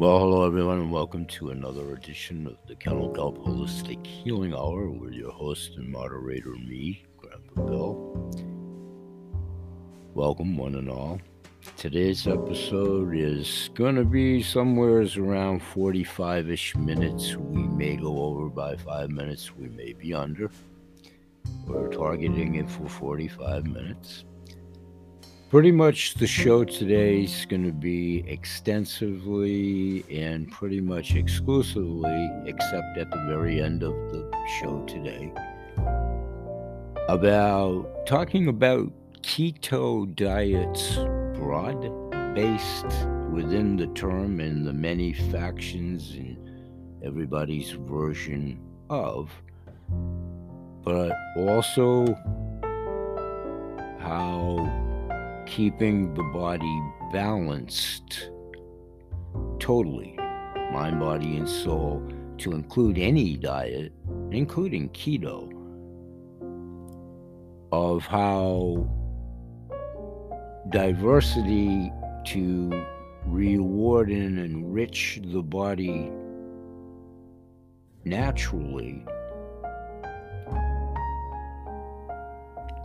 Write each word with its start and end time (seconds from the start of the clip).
Well, 0.00 0.18
hello 0.18 0.46
everyone, 0.46 0.78
and 0.78 0.90
welcome 0.90 1.26
to 1.26 1.50
another 1.50 1.92
edition 1.92 2.46
of 2.46 2.56
the 2.66 2.74
Kennel 2.74 3.12
Holistic 3.12 4.06
Healing 4.06 4.54
Hour 4.54 4.88
with 4.88 5.12
your 5.12 5.30
host 5.30 5.76
and 5.76 5.90
moderator, 5.90 6.52
me, 6.52 7.04
Grandpa 7.18 7.66
Bill. 7.66 8.32
Welcome, 10.14 10.56
one 10.56 10.76
and 10.76 10.88
all. 10.88 11.20
Today's 11.76 12.26
episode 12.26 13.14
is 13.14 13.68
going 13.74 13.96
to 13.96 14.06
be 14.06 14.42
somewhere 14.42 15.06
around 15.18 15.62
45 15.62 16.48
ish 16.48 16.74
minutes. 16.76 17.36
We 17.36 17.64
may 17.64 17.96
go 17.96 18.22
over 18.22 18.48
by 18.48 18.76
five 18.76 19.10
minutes, 19.10 19.54
we 19.54 19.68
may 19.68 19.92
be 19.92 20.14
under. 20.14 20.50
We're 21.66 21.88
targeting 21.88 22.54
it 22.54 22.70
for 22.70 22.88
45 22.88 23.66
minutes. 23.66 24.24
Pretty 25.50 25.72
much 25.72 26.14
the 26.14 26.28
show 26.28 26.62
today 26.62 27.24
is 27.24 27.44
going 27.44 27.64
to 27.64 27.72
be 27.72 28.22
extensively 28.28 30.04
and 30.08 30.48
pretty 30.48 30.80
much 30.80 31.16
exclusively, 31.16 32.30
except 32.46 32.96
at 32.96 33.10
the 33.10 33.24
very 33.28 33.60
end 33.60 33.82
of 33.82 33.92
the 34.12 34.30
show 34.60 34.80
today, 34.86 35.32
about 37.08 38.06
talking 38.06 38.46
about 38.46 38.92
keto 39.22 40.14
diets, 40.14 40.94
broad 41.36 41.80
based 42.36 43.08
within 43.32 43.74
the 43.74 43.88
term 43.88 44.38
and 44.38 44.64
the 44.64 44.72
many 44.72 45.12
factions 45.12 46.12
and 46.12 46.38
everybody's 47.04 47.72
version 47.72 48.56
of, 48.88 49.32
but 50.84 51.10
also 51.36 52.06
how 53.98 54.86
keeping 55.46 56.14
the 56.14 56.22
body 56.22 56.82
balanced 57.12 58.30
totally, 59.58 60.16
mind, 60.72 60.98
body, 60.98 61.36
and 61.36 61.48
soul, 61.48 62.02
to 62.38 62.52
include 62.52 62.98
any 62.98 63.36
diet, 63.36 63.92
including 64.30 64.88
keto, 64.90 65.48
of 67.72 68.04
how 68.04 68.88
diversity 70.70 71.92
to 72.24 72.84
reward 73.26 74.10
and 74.10 74.38
enrich 74.38 75.20
the 75.24 75.42
body 75.42 76.10
naturally 78.04 79.04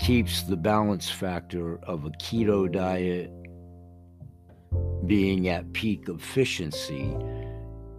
keeps 0.05 0.43
the 0.43 0.55
balance 0.55 1.09
factor 1.09 1.79
of 1.85 2.05
a 2.05 2.11
keto 2.11 2.71
diet 2.71 3.31
being 5.07 5.47
at 5.47 5.73
peak 5.73 6.07
efficiency. 6.07 7.11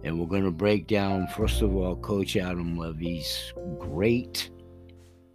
And 0.05 0.17
we're 0.17 0.27
going 0.27 0.45
to 0.45 0.51
break 0.51 0.87
down, 0.87 1.27
first 1.27 1.61
of 1.61 1.75
all, 1.75 1.97
Coach 1.97 2.37
Adam 2.37 2.77
Levy's 2.77 3.51
great 3.77 4.49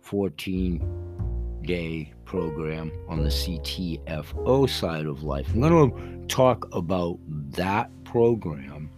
14 0.00 1.60
day 1.62 2.10
program 2.24 2.90
on 3.06 3.22
the 3.22 3.28
CTFO 3.28 4.66
side 4.66 5.04
of 5.04 5.24
life. 5.24 5.52
I'm 5.52 5.60
going 5.60 5.90
to 5.90 6.26
talk 6.26 6.74
about 6.74 7.18
that 7.50 7.90
program 8.04 8.88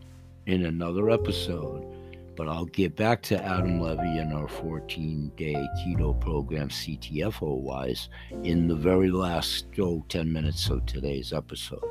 in 0.46 0.66
another 0.66 1.10
episode. 1.10 1.93
But 2.36 2.48
I'll 2.48 2.64
get 2.64 2.96
back 2.96 3.22
to 3.22 3.44
Adam 3.44 3.80
Levy 3.80 4.18
and 4.18 4.32
our 4.32 4.48
14 4.48 5.30
day 5.36 5.54
keto 5.78 6.18
program, 6.20 6.68
CTFO 6.68 7.60
wise, 7.60 8.08
in 8.42 8.66
the 8.66 8.74
very 8.74 9.10
last 9.10 9.66
oh, 9.78 10.04
10 10.08 10.32
minutes 10.32 10.68
of 10.68 10.84
today's 10.86 11.32
episode. 11.32 11.84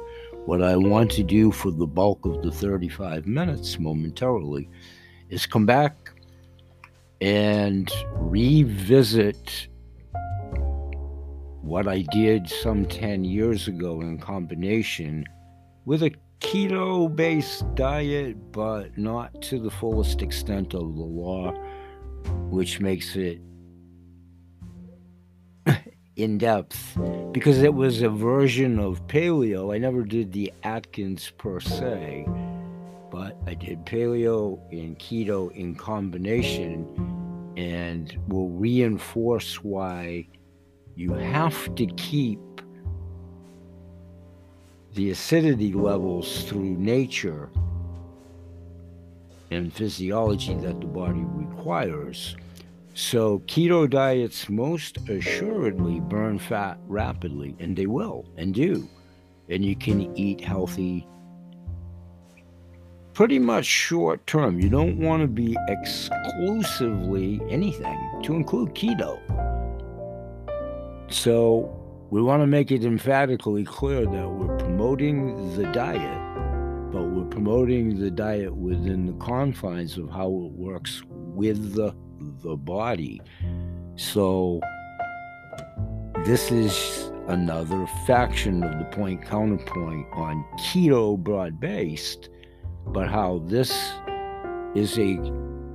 What 0.45 0.61
I 0.61 0.75
want 0.75 1.11
to 1.11 1.23
do 1.23 1.51
for 1.51 1.71
the 1.71 1.87
bulk 1.87 2.25
of 2.25 2.41
the 2.41 2.51
35 2.51 3.25
minutes 3.25 3.79
momentarily 3.79 4.69
is 5.29 5.45
come 5.45 5.65
back 5.65 5.95
and 7.21 7.89
revisit 8.15 9.69
what 11.61 11.87
I 11.87 12.01
did 12.11 12.49
some 12.49 12.85
10 12.85 13.23
years 13.23 13.69
ago 13.69 14.01
in 14.01 14.17
combination 14.17 15.23
with 15.85 16.03
a 16.03 16.11
keto 16.43 17.13
based 17.13 17.63
diet, 17.73 18.51
but 18.51 18.95
not 18.97 19.41
to 19.41 19.57
the 19.59 19.71
fullest 19.71 20.21
extent 20.21 20.75
of 20.75 20.95
the 20.95 21.01
law, 21.01 21.51
which 22.49 22.79
makes 22.79 23.15
it 23.15 23.41
in 26.15 26.37
depth 26.37 26.97
because 27.31 27.63
it 27.63 27.73
was 27.73 28.03
a 28.03 28.09
version 28.09 28.77
of 28.77 29.07
paleo. 29.07 29.73
I 29.73 29.79
never 29.79 30.03
did 30.03 30.31
the 30.31 30.53
Atkins 30.63 31.31
per 31.37 31.59
se, 31.59 32.27
but 33.09 33.37
I 33.47 33.55
did 33.55 33.85
paleo 33.85 34.59
and 34.71 34.99
keto 34.99 35.51
in 35.53 35.73
combination 35.73 36.85
and 37.57 38.15
will 38.27 38.49
reinforce 38.49 39.63
why 39.63 40.27
you 40.95 41.13
have 41.13 41.73
to 41.75 41.87
keep 41.87 42.39
the 44.93 45.11
acidity 45.11 45.73
levels 45.73 46.43
through 46.43 46.77
nature 46.77 47.49
and 49.51 49.73
physiology 49.73 50.53
that 50.55 50.79
the 50.79 50.87
body 50.87 51.23
requires. 51.25 52.35
So, 52.95 53.39
keto 53.47 53.89
diets 53.89 54.49
most 54.49 54.97
assuredly 55.09 55.99
burn 55.99 56.37
fat 56.37 56.77
rapidly, 56.87 57.55
and 57.59 57.75
they 57.75 57.87
will 57.87 58.25
and 58.37 58.53
do. 58.53 58.87
And 59.49 59.65
you 59.65 59.75
can 59.75 60.15
eat 60.15 60.41
healthy 60.41 61.07
pretty 63.13 63.39
much 63.39 63.65
short 63.65 64.25
term. 64.27 64.59
You 64.59 64.69
don't 64.69 64.97
want 64.97 65.21
to 65.21 65.27
be 65.27 65.55
exclusively 65.67 67.41
anything 67.49 68.21
to 68.23 68.35
include 68.35 68.73
keto. 68.73 69.19
So, 71.11 71.82
we 72.13 72.21
want 72.21 72.43
to 72.43 72.45
make 72.45 72.69
it 72.69 72.85
emphatically 72.85 73.63
clear 73.63 74.05
that 74.05 74.29
we're 74.29 74.55
promoting 74.57 75.55
the 75.55 75.63
diet, 75.71 76.21
but 76.91 77.05
we're 77.05 77.25
promoting 77.25 77.99
the 77.99 78.11
diet 78.11 78.55
within 78.55 79.07
the 79.07 79.13
confines 79.13 79.97
of 79.97 80.11
how 80.11 80.27
it 80.27 80.51
works 80.51 81.01
with 81.09 81.73
the, 81.73 81.91
the 82.43 82.55
body. 82.55 83.19
So, 83.95 84.61
this 86.23 86.51
is 86.51 87.11
another 87.29 87.87
faction 88.05 88.63
of 88.63 88.77
the 88.77 88.85
point 88.95 89.23
counterpoint 89.23 90.05
on 90.13 90.45
keto 90.59 91.17
broad 91.17 91.59
based, 91.59 92.29
but 92.85 93.09
how 93.09 93.41
this 93.47 93.71
is 94.75 94.99
a 94.99 95.15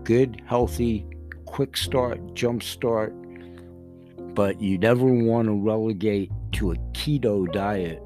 good, 0.05 0.41
healthy, 0.47 1.05
quick 1.47 1.77
start, 1.77 2.33
jump 2.35 2.63
start 2.63 3.13
but 4.39 4.61
you 4.61 4.79
never 4.79 5.05
want 5.05 5.49
to 5.49 5.53
relegate 5.53 6.31
to 6.53 6.71
a 6.71 6.77
keto 6.93 7.53
diet 7.53 8.01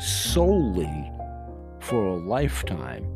solely 0.00 1.12
for 1.78 2.04
a 2.04 2.16
lifetime 2.16 3.06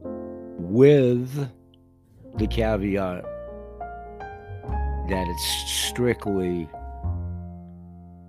with 0.00 1.50
the 2.36 2.46
caveat 2.46 3.24
that 5.08 5.26
it's 5.26 5.72
strictly 5.88 6.68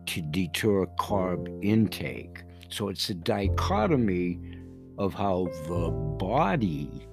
to 0.08 0.22
deter 0.32 0.88
carb 1.00 1.48
intake. 1.64 2.42
So 2.70 2.90
it's 2.90 3.12
a 3.12 3.14
dichotomy 3.14 4.40
of 4.98 5.14
how 5.14 5.50
the 5.68 5.92
body 6.18 7.08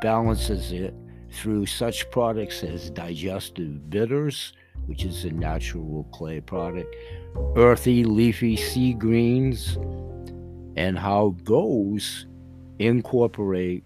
balances 0.00 0.70
it 0.70 0.94
through 1.32 1.66
such 1.66 2.10
products 2.10 2.62
as 2.62 2.90
digestive 2.90 3.88
bitters, 3.90 4.52
which 4.86 5.04
is 5.04 5.24
a 5.24 5.30
natural 5.30 6.04
clay 6.12 6.40
product, 6.40 6.94
earthy, 7.56 8.04
leafy 8.04 8.56
sea 8.56 8.92
greens, 8.92 9.76
and 10.76 10.98
how 10.98 11.34
those 11.44 12.26
incorporate 12.78 13.84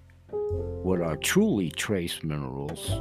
what 0.82 1.00
are 1.00 1.16
truly 1.16 1.70
trace 1.70 2.22
minerals, 2.22 3.00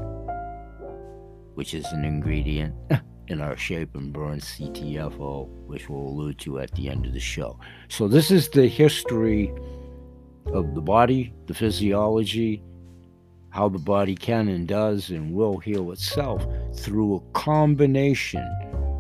which 1.56 1.74
is 1.74 1.86
an 1.92 2.04
ingredient 2.04 2.76
in 3.28 3.42
our 3.42 3.58
shape 3.58 3.96
and 3.96 4.14
burn 4.14 4.40
CTFO, 4.40 5.48
which 5.68 5.90
we'll 5.90 6.08
allude 6.08 6.40
to 6.40 6.60
at 6.60 6.72
the 6.76 6.90
end 6.90 7.06
of 7.06 7.14
the 7.14 7.20
show. 7.20 7.60
So, 7.88 8.08
this 8.08 8.32
is 8.32 8.50
the 8.50 8.68
history 8.68 9.54
of 10.48 10.76
the 10.76 10.82
body, 10.82 11.34
the 11.48 11.54
physiology, 11.54 12.64
how 13.56 13.70
the 13.70 13.80
body 13.80 14.16
can 14.16 14.50
and 14.50 14.68
does 14.68 15.12
and 15.12 15.34
will 15.34 15.58
heal 15.58 15.94
itself 15.94 16.46
through 16.76 17.16
a 17.16 17.32
combination. 17.32 18.46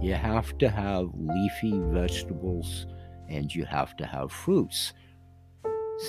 You 0.01 0.13
have 0.13 0.57
to 0.59 0.69
have 0.69 1.09
leafy 1.13 1.77
vegetables 1.91 2.87
and 3.27 3.53
you 3.53 3.65
have 3.65 3.97
to 3.97 4.05
have 4.05 4.31
fruits. 4.31 4.93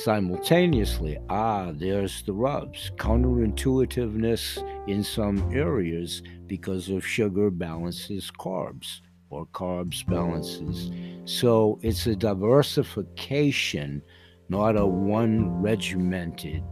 Simultaneously, 0.04 1.18
ah, 1.28 1.72
there's 1.74 2.22
the 2.22 2.34
rubs. 2.34 2.92
Counterintuitiveness 2.98 4.62
in 4.88 5.02
some 5.02 5.50
areas 5.52 6.22
because 6.46 6.88
of 6.88 7.04
sugar 7.04 7.50
balances 7.50 8.30
carbs 8.30 9.00
or 9.28 9.46
carbs 9.46 10.06
balances. 10.06 10.92
So 11.24 11.80
it's 11.82 12.06
a 12.06 12.14
diversification 12.14 14.02
not 14.48 14.76
a 14.76 14.86
one 14.86 15.60
regimented 15.60 16.62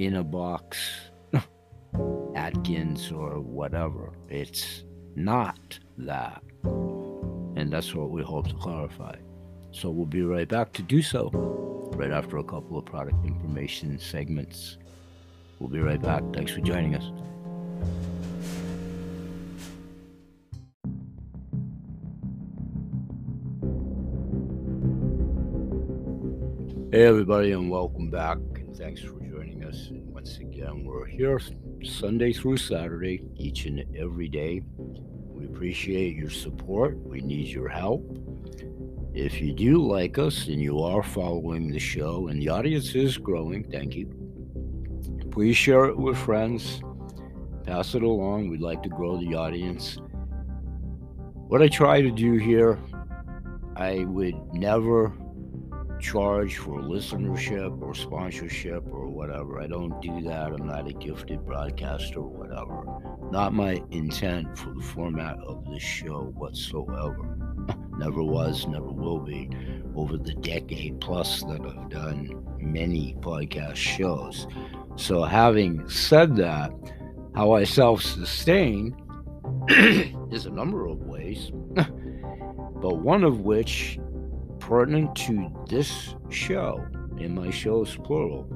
in 0.00 0.16
a 0.16 0.24
box 0.24 0.78
Atkins 2.34 3.12
or 3.12 3.38
whatever. 3.38 4.14
It's 4.30 4.84
not 5.14 5.78
that. 5.98 6.42
And 6.64 7.70
that's 7.70 7.94
what 7.94 8.10
we 8.10 8.22
hope 8.22 8.48
to 8.48 8.54
clarify. 8.54 9.16
So 9.72 9.90
we'll 9.90 10.06
be 10.06 10.22
right 10.22 10.48
back 10.48 10.72
to 10.72 10.82
do 10.82 11.02
so 11.02 11.28
right 11.96 12.10
after 12.10 12.38
a 12.38 12.44
couple 12.44 12.78
of 12.78 12.86
product 12.86 13.26
information 13.26 13.98
segments. 13.98 14.78
We'll 15.58 15.68
be 15.68 15.80
right 15.80 16.00
back. 16.00 16.22
Thanks 16.32 16.52
for 16.52 16.60
joining 16.60 16.94
us. 16.94 17.04
Hey, 26.90 27.04
everybody, 27.04 27.52
and 27.52 27.70
welcome 27.70 28.08
back. 28.10 28.38
And 28.54 28.74
thanks 28.74 29.02
for 29.02 29.19
us. 29.70 29.88
And 29.88 30.12
once 30.12 30.38
again, 30.38 30.84
we're 30.84 31.06
here 31.06 31.40
Sunday 31.84 32.32
through 32.32 32.56
Saturday, 32.56 33.22
each 33.36 33.66
and 33.66 33.84
every 33.96 34.28
day. 34.28 34.62
We 34.76 35.46
appreciate 35.46 36.16
your 36.16 36.30
support. 36.30 36.98
We 36.98 37.20
need 37.20 37.46
your 37.46 37.68
help. 37.68 38.04
If 39.14 39.40
you 39.40 39.52
do 39.52 39.78
like 39.78 40.18
us 40.18 40.48
and 40.48 40.60
you 40.60 40.82
are 40.82 41.02
following 41.02 41.70
the 41.70 41.78
show, 41.78 42.28
and 42.28 42.40
the 42.42 42.48
audience 42.48 42.94
is 42.94 43.16
growing, 43.16 43.64
thank 43.70 43.94
you. 43.94 44.06
Please 45.30 45.56
share 45.56 45.84
it 45.84 45.96
with 45.96 46.18
friends. 46.18 46.82
Pass 47.64 47.94
it 47.94 48.02
along. 48.02 48.48
We'd 48.48 48.60
like 48.60 48.82
to 48.82 48.88
grow 48.88 49.18
the 49.18 49.34
audience. 49.34 49.98
What 51.48 51.62
I 51.62 51.68
try 51.68 52.02
to 52.02 52.10
do 52.10 52.34
here, 52.34 52.78
I 53.76 54.04
would 54.04 54.34
never 54.52 55.12
charge 56.00 56.56
for 56.56 56.80
listenership 56.80 57.80
or 57.82 57.94
sponsorship 57.94 58.84
or 58.90 59.06
whatever. 59.20 59.60
I 59.60 59.66
don't 59.66 60.00
do 60.00 60.22
that. 60.22 60.50
I'm 60.50 60.66
not 60.66 60.88
a 60.88 60.94
gifted 60.94 61.44
broadcaster 61.44 62.20
or 62.20 62.30
whatever. 62.30 62.86
Not 63.30 63.52
my 63.52 63.82
intent 63.90 64.56
for 64.56 64.72
the 64.72 64.80
format 64.80 65.36
of 65.40 65.62
this 65.66 65.82
show 65.82 66.32
whatsoever. 66.38 67.36
never 67.98 68.22
was, 68.22 68.66
never 68.66 68.90
will 68.90 69.18
be. 69.18 69.50
Over 69.94 70.16
the 70.16 70.32
decade 70.32 71.02
plus 71.02 71.42
that 71.42 71.60
I've 71.60 71.90
done 71.90 72.30
many 72.58 73.14
podcast 73.20 73.76
shows. 73.76 74.46
So, 74.96 75.24
having 75.24 75.86
said 75.86 76.34
that, 76.36 76.72
how 77.34 77.52
I 77.52 77.64
self 77.64 78.02
sustain 78.02 78.96
is 80.32 80.46
a 80.46 80.50
number 80.50 80.86
of 80.86 81.00
ways, 81.00 81.50
but 81.74 83.00
one 83.00 83.24
of 83.24 83.40
which 83.40 83.98
pertinent 84.60 85.14
to 85.16 85.52
this 85.68 86.14
show, 86.30 86.82
in 87.18 87.34
my 87.34 87.50
shows 87.50 87.96
plural, 87.98 88.48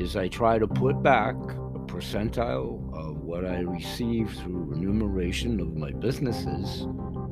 is 0.00 0.16
I 0.16 0.28
try 0.28 0.58
to 0.58 0.66
put 0.66 1.02
back 1.02 1.34
a 1.34 1.78
percentile 1.80 2.92
of 2.94 3.18
what 3.18 3.44
I 3.44 3.60
receive 3.60 4.30
through 4.32 4.64
remuneration 4.64 5.60
of 5.60 5.76
my 5.76 5.90
businesses 5.90 6.86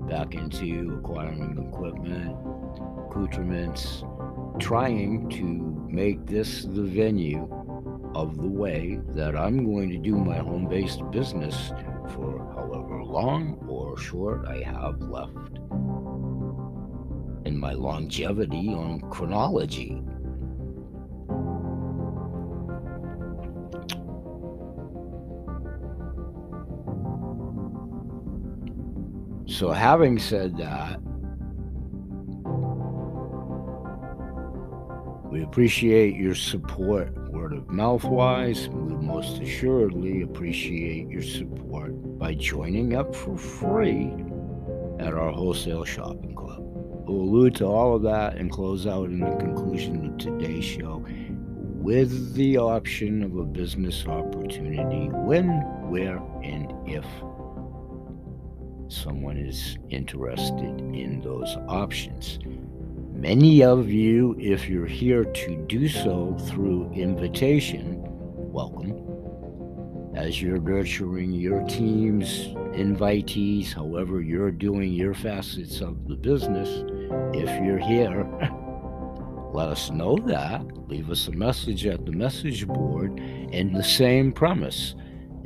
back 0.07 0.35
into 0.35 0.99
acquiring 0.99 1.71
equipment, 1.73 2.37
accoutrements, 3.07 4.05
trying 4.59 5.31
to 5.31 5.45
make 5.91 6.27
this 6.27 6.65
the 6.65 6.83
venue 6.83 7.49
of 8.15 8.37
the 8.37 8.49
way 8.49 9.01
that 9.15 9.35
I'm 9.35 9.65
going 9.65 9.89
to 9.91 9.99
do 9.99 10.17
my 10.17 10.37
home 10.37 10.69
based 10.69 11.01
business 11.11 11.73
for 12.15 12.39
however 12.55 13.03
long 13.03 13.65
or 13.67 13.97
short 13.97 14.47
I 14.47 14.63
have 14.63 15.01
left 15.01 15.57
And 17.47 17.59
my 17.59 17.73
longevity 17.73 18.69
on 18.75 19.01
chronology. 19.11 20.03
So, 29.59 29.73
having 29.73 30.21
said 30.21 30.57
that, 30.59 31.01
we 35.33 35.43
appreciate 35.43 36.15
your 36.15 36.37
support 36.37 37.13
word 37.33 37.55
of 37.55 37.69
mouth 37.69 38.05
wise. 38.05 38.69
We 38.69 38.95
most 39.05 39.43
assuredly 39.43 40.23
appreciate 40.23 41.09
your 41.09 41.25
support 41.25 41.91
by 42.21 42.35
joining 42.35 42.95
up 42.95 43.17
for 43.17 43.37
free 43.37 44.15
at 45.01 45.13
our 45.13 45.33
wholesale 45.33 45.85
shopping 45.85 46.37
club. 46.37 46.61
We'll 46.61 47.23
allude 47.23 47.57
to 47.57 47.65
all 47.65 47.97
of 47.97 48.03
that 48.03 48.37
and 48.37 48.53
close 48.53 48.87
out 48.87 49.07
in 49.07 49.19
the 49.19 49.35
conclusion 49.39 50.07
of 50.07 50.19
today's 50.19 50.65
show 50.65 51.05
with 51.81 52.35
the 52.35 52.59
option 52.59 53.25
of 53.25 53.37
a 53.37 53.45
business 53.45 54.07
opportunity 54.07 55.09
when, 55.09 55.49
where, 55.91 56.19
and 56.45 56.73
if 56.89 57.05
someone 58.89 59.37
is 59.37 59.79
interested 59.91 60.81
in 60.81 61.21
those 61.21 61.57
options. 61.69 62.39
Many 63.13 63.63
of 63.63 63.89
you, 63.89 64.37
if 64.39 64.69
you're 64.69 64.87
here 64.87 65.25
to 65.25 65.57
do 65.67 65.89
so 65.89 66.37
through 66.47 66.91
invitation, 66.93 68.01
welcome. 68.03 68.95
As 70.15 70.41
you're 70.41 70.61
nurturing 70.61 71.33
your 71.33 71.63
teams, 71.67 72.49
invitees, 72.75 73.73
however 73.73 74.21
you're 74.21 74.51
doing 74.51 74.93
your 74.93 75.15
facets 75.15 75.81
of 75.81 76.09
the 76.09 76.17
business, 76.17 76.69
if 77.35 77.65
you're 77.65 77.79
here, 77.79 78.25
let 79.53 79.69
us 79.69 79.91
know 79.91 80.17
that. 80.27 80.63
Leave 80.89 81.11
us 81.11 81.29
a 81.29 81.33
message 81.33 81.87
at 81.87 82.07
the 82.07 82.13
message 82.13 82.67
board 82.67 83.19
and 83.53 83.75
the 83.75 83.85
same 83.85 84.33
premise. 84.33 84.95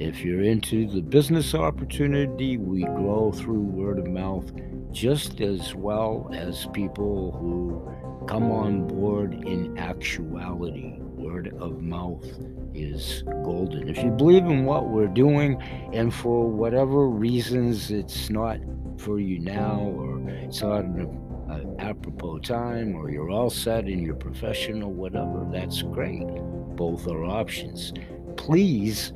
If 0.03 0.25
you're 0.25 0.43
into 0.43 0.89
the 0.89 1.01
business 1.01 1.55
opportunity, 1.55 2.57
we 2.57 2.83
grow 2.83 3.31
through 3.31 3.61
word 3.61 4.01
of 4.01 4.09
mouth 4.09 4.51
just 4.91 5.41
as 5.41 5.77
well 5.77 6.29
as 6.35 6.67
people 6.73 7.31
who 7.31 8.27
come 8.27 8.51
on 8.51 8.89
board 8.89 9.33
in 9.47 9.79
actuality. 9.79 10.97
Word 10.99 11.55
of 11.61 11.83
mouth 11.83 12.27
is 12.75 13.23
golden. 13.45 13.89
If 13.89 14.03
you 14.03 14.11
believe 14.11 14.45
in 14.47 14.65
what 14.65 14.89
we're 14.89 15.07
doing, 15.07 15.63
and 15.93 16.13
for 16.13 16.51
whatever 16.51 17.07
reasons 17.07 17.93
it's 17.93 18.29
not 18.29 18.59
for 18.99 19.21
you 19.21 19.39
now, 19.39 19.83
or 19.83 20.29
it's 20.31 20.63
not 20.63 20.85
an 20.85 21.77
apropos 21.79 22.41
time 22.41 22.97
or 22.97 23.09
you're 23.09 23.31
all 23.31 23.51
set 23.51 23.87
in 23.87 24.01
your 24.01 24.17
profession 24.17 24.83
or 24.83 24.91
whatever, 24.91 25.47
that's 25.53 25.81
great. 25.83 26.27
Both 26.75 27.07
are 27.07 27.25
options. 27.25 27.93
Please 28.37 29.13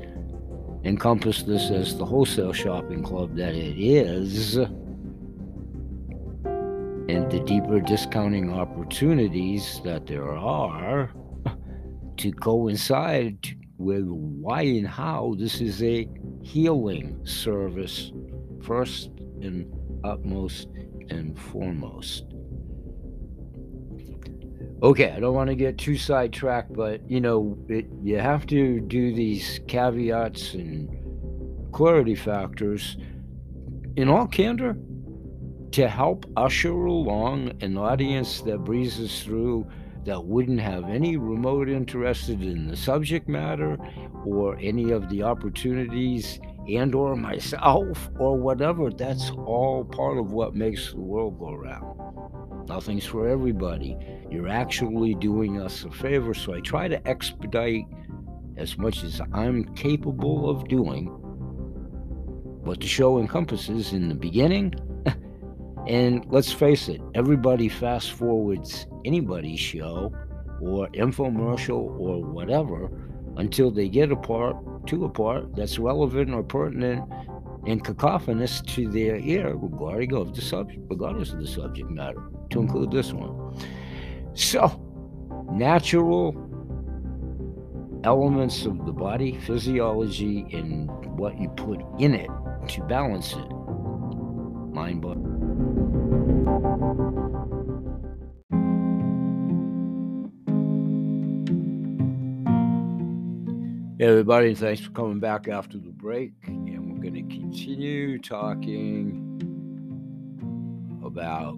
encompass 0.84 1.42
this 1.42 1.70
as 1.70 1.96
the 1.96 2.04
wholesale 2.04 2.52
shopping 2.52 3.02
club 3.02 3.36
that 3.36 3.54
it 3.54 3.78
is 3.78 4.56
and 7.08 7.30
the 7.30 7.40
deeper 7.46 7.80
discounting 7.80 8.52
opportunities 8.52 9.80
that 9.84 10.06
there 10.06 10.36
are 10.36 11.10
to 12.16 12.32
coincide 12.32 13.38
with 13.78 14.04
why 14.06 14.62
and 14.62 14.88
how 14.88 15.34
this 15.38 15.60
is 15.60 15.82
a 15.82 16.08
healing 16.42 17.18
service 17.24 18.12
first 18.62 19.10
and 19.40 19.66
utmost 20.04 20.68
and 21.10 21.38
foremost. 21.38 22.24
Okay, 24.82 25.10
I 25.10 25.20
don't 25.20 25.34
want 25.34 25.48
to 25.48 25.56
get 25.56 25.78
too 25.78 25.96
sidetracked, 25.96 26.74
but 26.74 27.08
you 27.10 27.18
know, 27.18 27.56
it, 27.66 27.86
you 28.02 28.18
have 28.18 28.46
to 28.48 28.78
do 28.80 29.14
these 29.14 29.58
caveats 29.66 30.52
and 30.52 31.72
clarity 31.72 32.14
factors 32.14 32.98
in 33.96 34.10
all 34.10 34.26
candor 34.26 34.76
to 35.72 35.88
help 35.88 36.26
usher 36.36 36.72
along 36.72 37.52
an 37.62 37.78
audience 37.78 38.42
that 38.42 38.58
breezes 38.58 39.22
through 39.22 39.66
that 40.04 40.22
wouldn't 40.22 40.60
have 40.60 40.84
any 40.90 41.16
remote 41.16 41.70
interest 41.70 42.28
in 42.28 42.68
the 42.68 42.76
subject 42.76 43.28
matter 43.28 43.78
or 44.26 44.58
any 44.60 44.90
of 44.90 45.08
the 45.08 45.22
opportunities 45.22 46.38
and 46.68 46.94
or 46.94 47.16
myself 47.16 48.10
or 48.18 48.36
whatever. 48.36 48.90
That's 48.90 49.30
all 49.30 49.84
part 49.84 50.18
of 50.18 50.32
what 50.32 50.54
makes 50.54 50.92
the 50.92 51.00
world 51.00 51.38
go 51.38 51.54
round 51.54 51.95
nothing's 52.68 53.04
for 53.04 53.28
everybody. 53.28 53.96
You're 54.30 54.48
actually 54.48 55.14
doing 55.14 55.60
us 55.60 55.84
a 55.84 55.90
favor 55.90 56.34
so 56.34 56.54
i 56.54 56.60
try 56.60 56.88
to 56.88 57.08
expedite 57.08 57.86
as 58.56 58.78
much 58.78 59.04
as 59.04 59.20
i'm 59.32 59.64
capable 59.74 60.48
of 60.48 60.66
doing 60.68 61.06
what 62.64 62.80
the 62.80 62.86
show 62.86 63.18
encompasses 63.18 63.92
in 63.92 64.08
the 64.08 64.14
beginning. 64.14 64.74
And 65.88 66.24
let's 66.30 66.52
face 66.52 66.88
it 66.88 67.00
everybody 67.14 67.68
fast 67.68 68.10
forwards 68.10 68.88
anybody's 69.04 69.60
show 69.60 70.12
or 70.60 70.88
infomercial 70.88 71.96
or 72.00 72.24
whatever 72.24 72.90
until 73.36 73.70
they 73.70 73.88
get 73.88 74.10
a 74.10 74.16
part 74.16 74.56
to 74.88 75.04
a 75.04 75.08
part 75.08 75.54
that's 75.54 75.78
relevant 75.78 76.34
or 76.34 76.42
pertinent 76.42 77.04
and 77.66 77.84
cacophonous 77.84 78.60
to 78.62 78.88
their 78.88 79.16
ear 79.16 79.54
regarding 79.56 80.14
of 80.14 80.34
the 80.34 80.40
subject, 80.40 80.80
regardless 80.88 81.32
of 81.32 81.40
the 81.40 81.46
subject 81.46 81.90
matter, 81.90 82.22
to 82.50 82.60
include 82.60 82.92
this 82.92 83.12
one. 83.12 83.58
So, 84.34 84.80
natural 85.50 86.34
elements 88.04 88.64
of 88.66 88.86
the 88.86 88.92
body, 88.92 89.36
physiology, 89.40 90.46
and 90.52 90.88
what 91.18 91.38
you 91.40 91.48
put 91.50 91.80
in 91.98 92.14
it 92.14 92.30
to 92.68 92.82
balance 92.84 93.32
it. 93.32 93.50
Mind 94.72 95.02
body. 95.02 95.20
Hey 103.98 104.10
everybody, 104.10 104.54
thanks 104.54 104.82
for 104.82 104.90
coming 104.90 105.20
back 105.20 105.48
after 105.48 105.78
the 105.78 105.90
break. 105.90 106.34
Going 107.06 107.28
to 107.28 107.36
continue 107.36 108.18
talking 108.18 109.38
about 111.04 111.56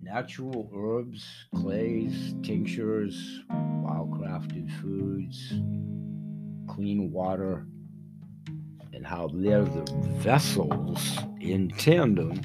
natural 0.00 0.70
herbs, 0.72 1.26
clays, 1.56 2.32
tinctures, 2.40 3.40
wildcrafted 3.50 4.70
foods, 4.80 5.48
clean 6.72 7.10
water, 7.10 7.66
and 8.92 9.04
how 9.04 9.26
they're 9.34 9.64
the 9.64 9.92
vessels 10.18 11.18
in 11.40 11.70
tandem 11.70 12.40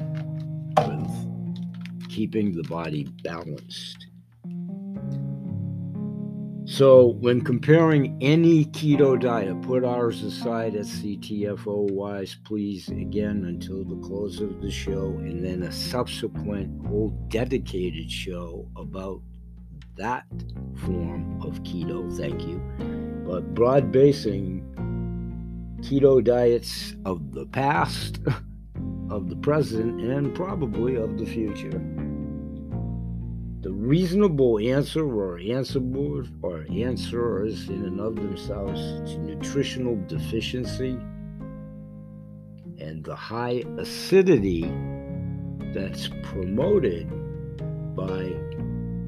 with 0.80 2.10
keeping 2.10 2.56
the 2.56 2.64
body 2.64 3.08
balanced. 3.24 4.07
So, 6.78 7.08
when 7.08 7.42
comparing 7.42 8.20
any 8.22 8.66
keto 8.66 9.20
diet, 9.20 9.64
put 9.64 9.84
ours 9.84 10.22
aside 10.22 10.76
at 10.76 10.86
CTFO 10.86 11.90
wise, 11.90 12.38
please, 12.46 12.88
again, 12.90 13.46
until 13.46 13.84
the 13.84 13.96
close 14.08 14.42
of 14.42 14.62
the 14.62 14.70
show, 14.70 15.08
and 15.18 15.44
then 15.44 15.64
a 15.64 15.72
subsequent 15.72 16.86
whole 16.86 17.10
dedicated 17.30 18.12
show 18.12 18.70
about 18.78 19.24
that 19.96 20.28
form 20.86 21.42
of 21.42 21.64
keto. 21.64 22.16
Thank 22.16 22.44
you. 22.46 22.62
But 23.26 23.56
broad 23.56 23.92
basing 23.92 24.62
keto 25.82 26.24
diets 26.24 26.94
of 27.06 27.32
the 27.32 27.48
past, 27.48 28.20
of 29.10 29.32
the 29.32 29.38
present, 29.38 30.00
and 30.00 30.36
probably 30.36 30.94
of 30.94 31.18
the 31.18 31.26
future. 31.26 31.82
Reasonable 33.88 34.60
answer 34.60 35.08
or 35.08 35.40
answers 35.40 36.30
or 36.42 36.66
answers 36.70 37.70
in 37.70 37.86
and 37.86 38.02
of 38.02 38.18
themselves 38.18 38.82
to 39.10 39.18
nutritional 39.20 39.98
deficiency 40.08 41.00
and 42.80 43.02
the 43.06 43.16
high 43.16 43.64
acidity 43.78 44.70
that's 45.74 46.10
promoted 46.22 47.08
by 47.96 48.24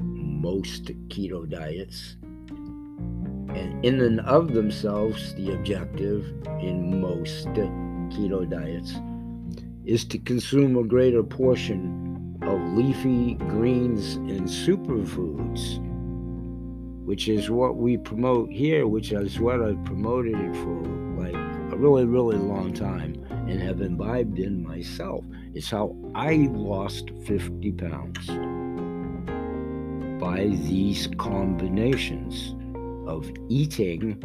most 0.02 0.84
keto 1.08 1.46
diets 1.46 2.16
and 3.54 3.84
in 3.84 4.00
and 4.00 4.20
of 4.20 4.54
themselves 4.54 5.34
the 5.34 5.52
objective 5.52 6.24
in 6.62 7.02
most 7.02 7.48
keto 8.08 8.48
diets 8.48 8.94
is 9.84 10.06
to 10.06 10.16
consume 10.16 10.78
a 10.78 10.84
greater 10.84 11.22
portion 11.22 11.99
of 12.50 12.60
leafy 12.72 13.34
greens 13.34 14.14
and 14.14 14.48
superfoods, 14.48 15.78
which 17.04 17.28
is 17.28 17.48
what 17.48 17.76
we 17.76 17.96
promote 17.96 18.50
here, 18.50 18.88
which 18.88 19.12
is 19.12 19.38
what 19.38 19.62
I've 19.62 19.84
promoted 19.84 20.34
it 20.34 20.56
for 20.56 20.82
like 21.16 21.34
a 21.72 21.76
really, 21.76 22.06
really 22.06 22.36
long 22.36 22.72
time 22.72 23.24
and 23.30 23.62
have 23.62 23.80
imbibed 23.80 24.38
in 24.38 24.62
myself. 24.62 25.24
It's 25.54 25.70
how 25.70 25.96
I 26.14 26.48
lost 26.50 27.10
50 27.24 27.72
pounds 27.72 28.26
by 30.20 30.48
these 30.66 31.08
combinations 31.18 32.56
of 33.08 33.30
eating 33.48 34.18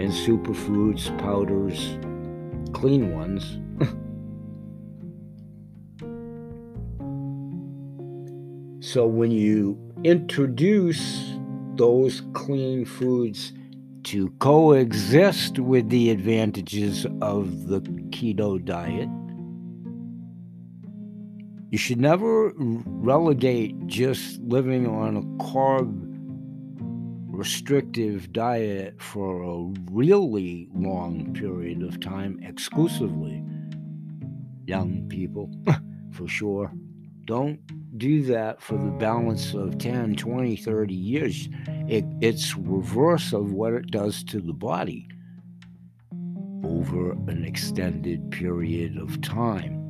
and 0.00 0.10
superfoods, 0.10 1.16
powders, 1.18 1.96
clean 2.72 3.14
ones 3.14 3.58
So 8.94 9.08
when 9.08 9.32
you 9.32 9.76
introduce 10.04 11.32
those 11.74 12.22
clean 12.32 12.84
foods 12.84 13.52
to 14.04 14.30
coexist 14.38 15.58
with 15.58 15.88
the 15.88 16.10
advantages 16.10 17.04
of 17.20 17.66
the 17.66 17.80
keto 18.10 18.64
diet, 18.64 19.08
you 21.72 21.76
should 21.76 22.00
never 22.00 22.52
relegate 22.56 23.74
just 23.88 24.38
living 24.42 24.86
on 24.86 25.16
a 25.16 25.22
carb 25.42 25.92
restrictive 27.36 28.32
diet 28.32 29.02
for 29.02 29.42
a 29.42 29.74
really 29.90 30.68
long 30.72 31.34
period 31.34 31.82
of 31.82 31.98
time 31.98 32.38
exclusively. 32.44 33.42
Young 34.68 35.08
people, 35.08 35.50
for 36.12 36.28
sure. 36.28 36.70
Don't 37.24 37.58
do 37.96 38.22
that 38.22 38.60
for 38.60 38.74
the 38.74 38.90
balance 38.90 39.54
of 39.54 39.78
10, 39.78 40.16
20, 40.16 40.56
30 40.56 40.94
years. 40.94 41.48
It, 41.88 42.04
it's 42.20 42.56
reverse 42.56 43.32
of 43.32 43.52
what 43.52 43.72
it 43.72 43.90
does 43.90 44.24
to 44.24 44.40
the 44.40 44.52
body 44.52 45.08
over 46.64 47.12
an 47.12 47.44
extended 47.44 48.30
period 48.30 48.96
of 48.96 49.20
time. 49.20 49.80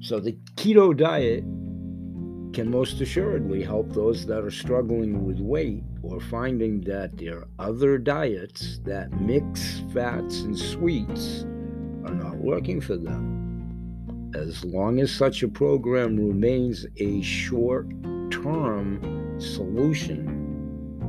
So 0.00 0.20
the 0.20 0.38
keto 0.54 0.96
diet 0.96 1.44
can 2.54 2.70
most 2.70 3.00
assuredly 3.00 3.62
help 3.62 3.92
those 3.92 4.24
that 4.26 4.44
are 4.44 4.50
struggling 4.50 5.26
with 5.26 5.40
weight 5.40 5.82
or 6.02 6.20
finding 6.20 6.80
that 6.82 7.18
their 7.18 7.44
other 7.58 7.98
diets 7.98 8.78
that 8.84 9.20
mix 9.20 9.82
fats 9.92 10.40
and 10.40 10.56
sweets 10.56 11.42
are 12.06 12.14
not 12.14 12.36
working 12.36 12.80
for 12.80 12.96
them 12.96 13.35
as 14.36 14.64
long 14.64 15.00
as 15.00 15.10
such 15.10 15.42
a 15.42 15.48
program 15.48 16.16
remains 16.16 16.86
a 16.98 17.22
short 17.22 17.88
term 18.30 19.00
solution 19.40 20.46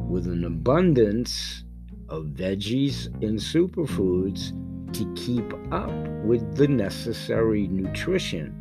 with 0.10 0.28
an 0.28 0.46
abundance 0.46 1.66
of 2.08 2.24
veggies 2.28 3.08
and 3.22 3.38
superfoods 3.38 4.54
to 4.94 5.14
keep 5.16 5.54
up 5.74 5.92
with 6.24 6.56
the 6.56 6.68
necessary 6.68 7.68
nutrition 7.68 8.56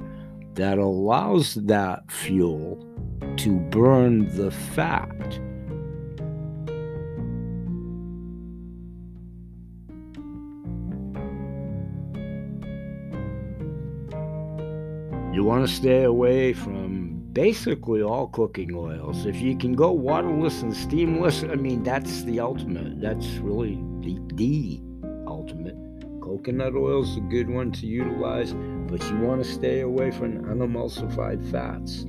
that 0.54 0.78
allows 0.78 1.54
that 1.54 2.11
fuel 2.11 2.85
to 3.37 3.61
burn 3.70 4.26
the 4.37 4.50
fat 4.50 5.38
You 15.37 15.45
want 15.45 15.69
to 15.69 15.75
stay 15.75 16.05
away 16.05 16.55
from 16.55 17.21
basically 17.35 18.00
all 18.00 18.28
cooking 18.28 18.75
oils. 18.75 19.26
If 19.26 19.37
you 19.37 19.55
can 19.55 19.75
go 19.75 19.93
waterless 19.93 20.62
and 20.62 20.73
steamless, 20.73 21.47
I 21.52 21.57
mean, 21.57 21.83
that's 21.83 22.23
the 22.23 22.40
ultimate. 22.40 23.02
That's 23.02 23.26
really 23.43 23.78
the, 24.00 24.19
the 24.33 24.81
ultimate. 25.26 25.76
Coconut 26.23 26.75
oil 26.75 27.02
is 27.02 27.19
a 27.19 27.21
good 27.21 27.50
one 27.50 27.71
to 27.73 27.87
utilize, 27.87 28.55
but 28.88 29.07
you 29.11 29.19
want 29.19 29.45
to 29.45 29.52
stay 29.52 29.81
away 29.81 30.11
from 30.11 30.38
unemulsified 30.49 31.45
fats, 31.50 32.07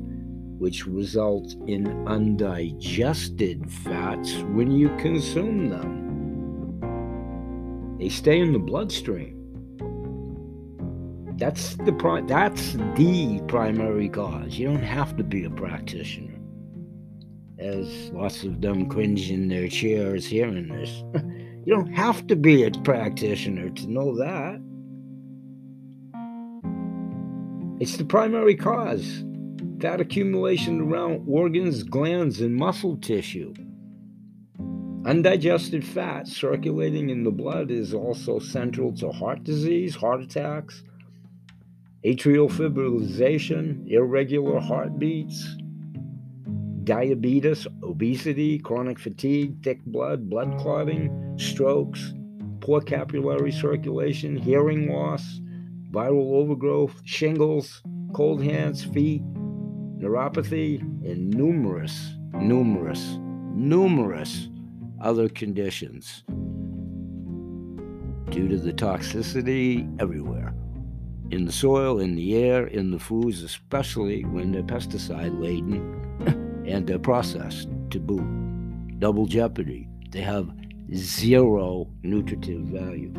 which 0.58 0.88
result 0.88 1.54
in 1.68 2.08
undigested 2.08 3.70
fats 3.70 4.38
when 4.54 4.72
you 4.72 4.88
consume 5.00 5.68
them. 5.68 6.78
They 8.00 8.08
stay 8.08 8.40
in 8.40 8.54
the 8.54 8.60
bloodstream. 8.60 9.37
That's 11.38 11.76
the 11.76 11.94
pri- 11.94 12.22
that's 12.22 12.74
the 12.96 13.40
primary 13.48 14.10
cause. 14.10 14.58
You 14.58 14.70
don't 14.70 14.82
have 14.82 15.16
to 15.18 15.24
be 15.24 15.44
a 15.44 15.52
practitioner. 15.52 16.34
As 17.60 18.10
lots 18.12 18.44
of 18.44 18.60
them 18.60 18.90
cringe 18.90 19.30
in 19.30 19.48
their 19.48 19.68
chairs 19.68 20.26
hearing 20.26 20.70
this. 20.70 21.04
you 21.66 21.76
don't 21.76 21.94
have 21.94 22.26
to 22.28 22.36
be 22.36 22.64
a 22.64 22.72
practitioner 22.72 23.70
to 23.70 23.88
know 23.88 24.16
that. 24.18 24.60
It's 27.80 27.98
the 27.98 28.06
primary 28.06 28.56
cause. 28.56 29.24
Fat 29.80 30.02
accumulation 30.02 30.82
around 30.82 31.26
organs, 31.28 31.84
glands, 31.84 32.42
and 32.42 32.56
muscle 32.56 32.98
tissue. 32.98 33.54
Undigested 35.06 35.86
fat 35.86 36.28
circulating 36.28 37.12
in 37.12 37.24
the 37.24 37.32
blood 37.32 37.70
is 37.70 37.94
also 37.94 38.40
central 38.40 38.92
to 38.94 39.12
heart 39.12 39.44
disease, 39.44 39.96
heart 39.96 40.22
attacks, 40.22 40.84
atrial 42.08 42.50
fibrillation, 42.50 43.86
irregular 43.92 44.62
heartbeats, 44.62 45.58
diabetes, 46.86 47.68
obesity, 47.84 48.60
chronic 48.60 48.98
fatigue, 48.98 49.62
thick 49.62 49.84
blood, 49.86 50.30
blood 50.30 50.58
clotting, 50.58 51.36
strokes, 51.38 52.14
poor 52.62 52.80
capillary 52.80 53.52
circulation, 53.52 54.38
hearing 54.38 54.90
loss, 54.90 55.42
viral 55.92 56.36
overgrowth, 56.36 57.02
shingles, 57.04 57.82
cold 58.14 58.42
hands, 58.42 58.86
feet, 58.86 59.22
neuropathy, 60.00 60.80
and 60.80 61.30
numerous, 61.32 62.14
numerous, 62.36 63.18
numerous 63.54 64.48
other 65.02 65.28
conditions 65.28 66.24
due 68.30 68.48
to 68.48 68.58
the 68.58 68.72
toxicity 68.72 69.86
everywhere 70.02 70.54
in 71.32 71.46
the 71.46 71.52
soil, 71.52 72.00
in 72.00 72.16
the 72.16 72.36
air, 72.36 72.68
in 72.68 72.92
the 72.92 73.00
foods, 73.00 73.44
especially 73.44 74.24
when 74.26 74.52
they're 74.52 74.64
pesticide 74.64 75.40
laden 75.40 76.64
and 76.68 76.88
they're 76.88 77.00
processed 77.00 77.70
to 77.90 78.00
boot. 78.00 79.00
Double 79.00 79.26
jeopardy. 79.26 79.88
They 80.12 80.22
have 80.22 80.50
zero 80.94 81.88
nutritive 82.04 82.62
value. 82.62 83.14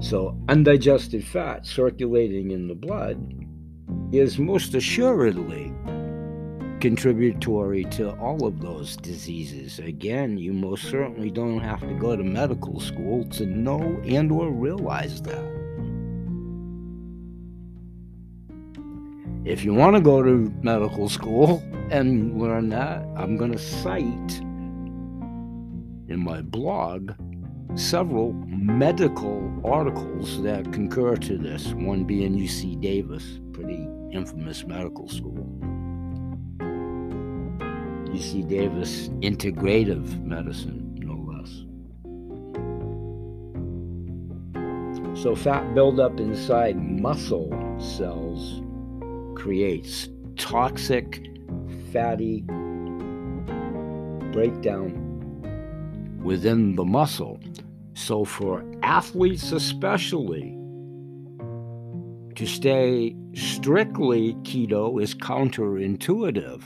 So, 0.00 0.38
undigested 0.48 1.24
fat 1.24 1.66
circulating 1.66 2.50
in 2.50 2.68
the 2.68 2.74
blood 2.74 3.46
is 4.12 4.38
most 4.38 4.74
assuredly 4.74 5.72
contributory 6.80 7.84
to 7.84 8.10
all 8.18 8.46
of 8.46 8.60
those 8.60 8.96
diseases. 8.96 9.78
Again, 9.78 10.38
you 10.38 10.52
most 10.52 10.84
certainly 10.84 11.30
don't 11.30 11.60
have 11.60 11.80
to 11.80 11.94
go 11.94 12.16
to 12.16 12.22
medical 12.22 12.80
school 12.80 13.24
to 13.30 13.46
know 13.46 14.00
and 14.04 14.30
or 14.30 14.50
realize 14.50 15.22
that. 15.22 15.56
If 19.44 19.64
you 19.64 19.72
want 19.74 19.94
to 19.94 20.02
go 20.02 20.22
to 20.22 20.52
medical 20.62 21.08
school 21.08 21.62
and 21.90 22.40
learn 22.40 22.68
that, 22.70 23.06
I'm 23.16 23.36
going 23.36 23.52
to 23.52 23.58
cite 23.58 24.40
in 26.08 26.18
my 26.18 26.42
blog 26.42 27.12
several 27.76 28.32
medical 28.32 29.52
articles 29.64 30.42
that 30.42 30.72
concur 30.72 31.14
to 31.16 31.38
this, 31.38 31.72
one 31.74 32.04
being 32.04 32.36
UC 32.36 32.80
Davis, 32.80 33.38
pretty 33.52 33.86
infamous 34.12 34.64
medical 34.66 35.08
school. 35.08 35.75
UC 38.16 38.48
Davis 38.48 39.08
integrative 39.20 40.24
medicine, 40.24 40.94
no 40.96 41.16
less. 41.30 41.66
So, 45.22 45.36
fat 45.36 45.74
buildup 45.74 46.18
inside 46.18 46.76
muscle 46.76 47.50
cells 47.78 48.62
creates 49.34 50.08
toxic, 50.36 51.28
fatty 51.92 52.40
breakdown 54.32 55.02
within 56.22 56.74
the 56.74 56.84
muscle. 56.84 57.38
So, 57.92 58.24
for 58.24 58.64
athletes 58.82 59.52
especially, 59.52 60.56
to 62.34 62.46
stay 62.46 63.14
strictly 63.34 64.34
keto 64.36 65.02
is 65.02 65.14
counterintuitive 65.14 66.62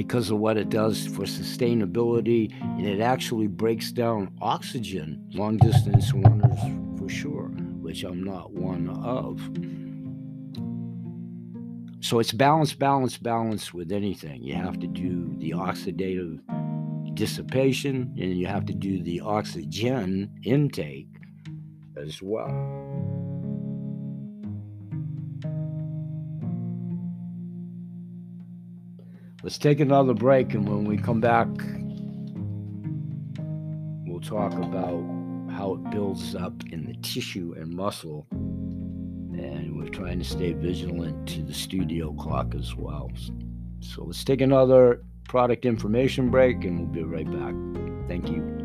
because 0.00 0.30
of 0.30 0.38
what 0.38 0.56
it 0.56 0.70
does 0.70 1.06
for 1.08 1.24
sustainability, 1.24 2.50
and 2.62 2.86
it 2.86 3.02
actually 3.02 3.46
breaks 3.46 3.92
down 3.92 4.32
oxygen, 4.40 5.22
long 5.34 5.58
distance 5.58 6.10
runners 6.14 6.58
for 6.98 7.06
sure, 7.06 7.48
which 7.82 8.02
I'm 8.02 8.24
not 8.24 8.50
one 8.50 8.88
of. 8.88 9.38
So 12.02 12.18
it's 12.18 12.32
balance, 12.32 12.72
balance, 12.72 13.18
balance 13.18 13.74
with 13.74 13.92
anything. 13.92 14.42
You 14.42 14.54
have 14.54 14.78
to 14.78 14.86
do 14.86 15.34
the 15.36 15.50
oxidative 15.50 16.40
dissipation 17.12 18.14
and 18.18 18.38
you 18.38 18.46
have 18.46 18.64
to 18.64 18.74
do 18.74 19.02
the 19.02 19.20
oxygen 19.20 20.30
intake 20.44 21.08
as 21.94 22.22
well. 22.22 22.79
Let's 29.42 29.56
take 29.56 29.80
another 29.80 30.12
break, 30.12 30.52
and 30.52 30.68
when 30.68 30.84
we 30.84 30.98
come 30.98 31.20
back, 31.20 31.48
we'll 34.06 34.20
talk 34.20 34.52
about 34.52 35.02
how 35.50 35.74
it 35.74 35.90
builds 35.90 36.34
up 36.34 36.52
in 36.70 36.84
the 36.84 36.94
tissue 37.00 37.54
and 37.56 37.72
muscle. 37.72 38.26
And 38.30 39.78
we're 39.78 39.88
trying 39.88 40.18
to 40.18 40.24
stay 40.24 40.52
vigilant 40.52 41.26
to 41.30 41.42
the 41.42 41.54
studio 41.54 42.12
clock 42.12 42.54
as 42.54 42.76
well. 42.76 43.10
So 43.80 44.04
let's 44.04 44.24
take 44.24 44.42
another 44.42 45.02
product 45.26 45.64
information 45.64 46.30
break, 46.30 46.62
and 46.64 46.78
we'll 46.78 46.88
be 46.88 47.02
right 47.02 47.24
back. 47.24 47.54
Thank 48.08 48.28
you. 48.28 48.59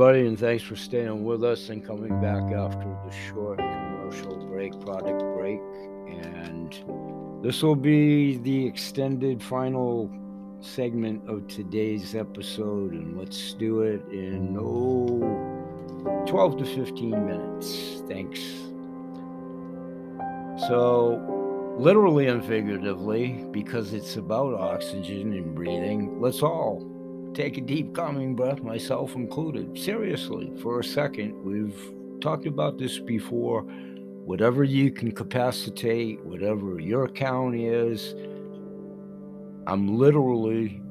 Everybody, 0.00 0.28
and 0.28 0.38
thanks 0.38 0.62
for 0.62 0.76
staying 0.76 1.24
with 1.24 1.42
us 1.42 1.70
and 1.70 1.84
coming 1.84 2.20
back 2.20 2.52
after 2.52 2.86
the 3.04 3.10
short 3.10 3.58
commercial 3.58 4.36
break, 4.46 4.70
product 4.80 5.18
break. 5.34 5.58
And 6.06 7.42
this 7.42 7.64
will 7.64 7.74
be 7.74 8.36
the 8.36 8.64
extended 8.64 9.42
final 9.42 10.08
segment 10.60 11.28
of 11.28 11.48
today's 11.48 12.14
episode. 12.14 12.92
And 12.92 13.18
let's 13.18 13.54
do 13.54 13.80
it 13.80 14.00
in 14.12 14.56
oh, 14.56 16.24
12 16.28 16.58
to 16.58 16.64
15 16.64 17.10
minutes. 17.10 18.00
Thanks. 18.06 18.38
So, 20.68 21.74
literally 21.76 22.28
and 22.28 22.44
figuratively, 22.44 23.48
because 23.50 23.92
it's 23.92 24.14
about 24.14 24.54
oxygen 24.54 25.32
and 25.32 25.56
breathing, 25.56 26.20
let's 26.20 26.40
all 26.40 26.97
take 27.34 27.58
a 27.58 27.60
deep 27.60 27.94
calming 27.94 28.34
breath, 28.34 28.62
myself 28.62 29.14
included. 29.14 29.78
Seriously, 29.78 30.52
for 30.60 30.80
a 30.80 30.84
second, 30.84 31.34
we've 31.42 32.20
talked 32.20 32.46
about 32.46 32.78
this 32.78 32.98
before. 32.98 33.62
Whatever 33.62 34.64
you 34.64 34.90
can 34.90 35.12
capacitate, 35.12 36.22
whatever 36.24 36.78
your 36.80 37.08
count 37.08 37.54
is, 37.54 38.14
I'm 39.66 39.96
literally 39.98 40.82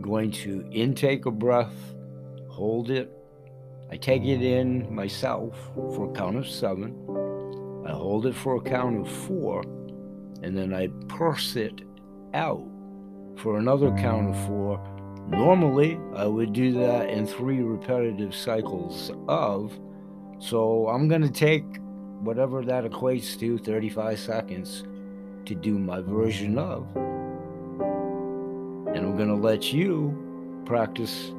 going 0.00 0.30
to 0.32 0.68
intake 0.70 1.26
a 1.26 1.30
breath, 1.30 1.94
hold 2.48 2.90
it. 2.90 3.10
I 3.90 3.96
take 3.96 4.22
it 4.24 4.42
in 4.42 4.94
myself 4.94 5.56
for 5.74 6.10
a 6.10 6.12
count 6.12 6.36
of 6.36 6.48
seven. 6.48 6.94
I 7.86 7.92
hold 7.92 8.26
it 8.26 8.34
for 8.34 8.56
a 8.56 8.60
count 8.60 9.06
of 9.06 9.12
four, 9.12 9.62
and 10.42 10.56
then 10.56 10.72
I 10.72 10.88
purse 11.08 11.56
it 11.56 11.82
out 12.32 12.66
for 13.36 13.58
another 13.58 13.90
count 13.96 14.34
of 14.34 14.46
four 14.46 14.93
Normally, 15.28 15.98
I 16.14 16.26
would 16.26 16.52
do 16.52 16.72
that 16.74 17.08
in 17.08 17.26
three 17.26 17.60
repetitive 17.62 18.34
cycles 18.34 19.10
of. 19.26 19.78
So 20.38 20.88
I'm 20.88 21.08
going 21.08 21.22
to 21.22 21.30
take 21.30 21.64
whatever 22.20 22.62
that 22.64 22.84
equates 22.84 23.38
to 23.40 23.56
35 23.58 24.18
seconds 24.18 24.84
to 25.46 25.54
do 25.54 25.78
my 25.78 26.00
version 26.00 26.58
of. 26.58 26.86
And 28.94 28.98
I'm 28.98 29.16
going 29.16 29.28
to 29.28 29.34
let 29.34 29.72
you 29.72 30.62
practice 30.66 31.32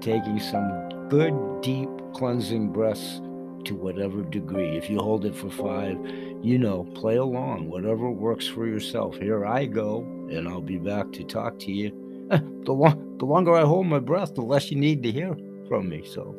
taking 0.00 0.38
some 0.38 1.08
good, 1.08 1.34
deep 1.62 1.88
cleansing 2.14 2.72
breaths 2.72 3.20
to 3.64 3.74
whatever 3.74 4.22
degree. 4.22 4.76
If 4.76 4.88
you 4.88 4.98
hold 4.98 5.24
it 5.24 5.34
for 5.34 5.50
five, 5.50 5.98
you 6.42 6.58
know, 6.58 6.84
play 6.94 7.16
along, 7.16 7.68
whatever 7.68 8.10
works 8.10 8.46
for 8.46 8.66
yourself. 8.66 9.16
Here 9.16 9.44
I 9.44 9.66
go, 9.66 10.00
and 10.30 10.48
I'll 10.48 10.60
be 10.60 10.78
back 10.78 11.12
to 11.12 11.24
talk 11.24 11.58
to 11.60 11.72
you 11.72 12.01
the, 12.64 12.72
long, 12.72 13.18
the 13.18 13.26
longer 13.26 13.54
I 13.54 13.62
hold 13.62 13.86
my 13.86 13.98
breath, 13.98 14.34
the 14.34 14.40
less 14.42 14.70
you 14.70 14.78
need 14.78 15.02
to 15.02 15.12
hear 15.12 15.36
from 15.68 15.88
me. 15.88 16.02
So, 16.06 16.34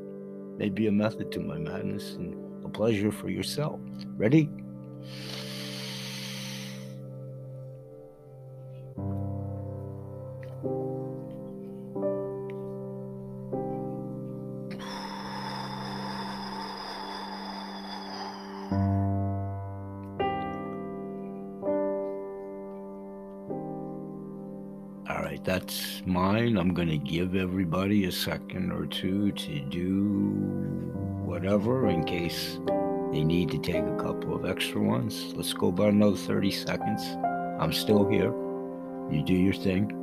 maybe 0.57 0.87
a 0.87 0.91
method 0.91 1.31
to 1.33 1.39
my 1.39 1.57
madness 1.57 2.15
and 2.15 2.35
a 2.65 2.69
pleasure 2.69 3.11
for 3.11 3.29
yourself. 3.29 3.79
Ready? 4.17 4.49
That's 25.43 26.01
mine. 26.05 26.57
I'm 26.57 26.73
going 26.73 26.89
to 26.89 26.97
give 26.97 27.35
everybody 27.35 28.05
a 28.05 28.11
second 28.11 28.71
or 28.71 28.85
two 28.85 29.31
to 29.31 29.59
do 29.61 30.01
whatever 31.25 31.87
in 31.87 32.03
case 32.03 32.59
they 33.11 33.23
need 33.23 33.51
to 33.51 33.57
take 33.59 33.83
a 33.83 33.95
couple 33.95 34.35
of 34.35 34.45
extra 34.45 34.81
ones. 34.81 35.33
Let's 35.35 35.53
go 35.53 35.67
about 35.69 35.89
another 35.89 36.17
30 36.17 36.51
seconds. 36.51 37.03
I'm 37.59 37.73
still 37.73 38.07
here. 38.07 38.33
You 39.11 39.23
do 39.25 39.33
your 39.33 39.53
thing. 39.53 40.02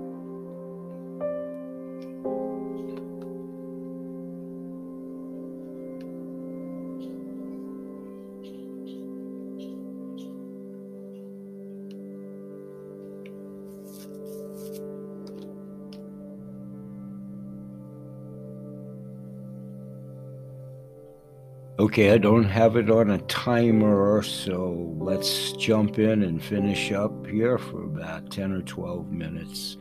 Okay, 21.90 22.12
I 22.12 22.18
don't 22.18 22.44
have 22.44 22.76
it 22.76 22.88
on 22.88 23.10
a 23.10 23.18
timer, 23.22 24.22
so 24.22 24.94
let's 25.00 25.50
jump 25.54 25.98
in 25.98 26.22
and 26.22 26.40
finish 26.40 26.92
up 26.92 27.26
here 27.26 27.58
for 27.58 27.82
about 27.82 28.30
10 28.30 28.52
or 28.52 28.62
12 28.62 29.10
minutes. 29.10 29.76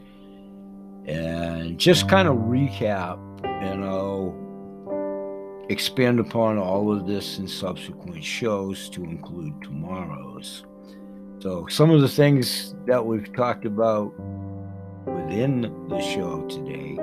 And 1.06 1.80
just 1.80 2.10
kind 2.10 2.28
of 2.28 2.36
recap, 2.38 3.19
and 3.43 3.86
I'll 3.86 4.36
expand 5.69 6.19
upon 6.19 6.58
all 6.58 6.91
of 6.91 7.06
this 7.06 7.38
in 7.38 7.48
subsequent 7.48 8.24
shows 8.24 8.89
to 8.89 9.04
include 9.04 9.62
tomorrow's. 9.62 10.65
So, 11.38 11.67
some 11.67 11.91
of 11.91 12.02
the 12.02 12.10
things 12.10 12.74
that 12.88 13.06
we've 13.06 13.32
talked 13.34 13.65
about 13.65 14.19
within 15.06 15.62
the 15.88 16.02
show 16.02 16.41
today 16.48 16.98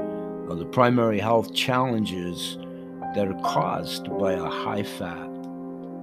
are 0.51 0.57
the 0.57 0.67
primary 0.67 1.21
health 1.21 1.55
challenges 1.55 2.59
that 3.17 3.29
are 3.29 3.41
caused 3.43 4.05
by 4.19 4.35
a 4.35 4.45
high 4.45 4.83
fat 4.83 5.29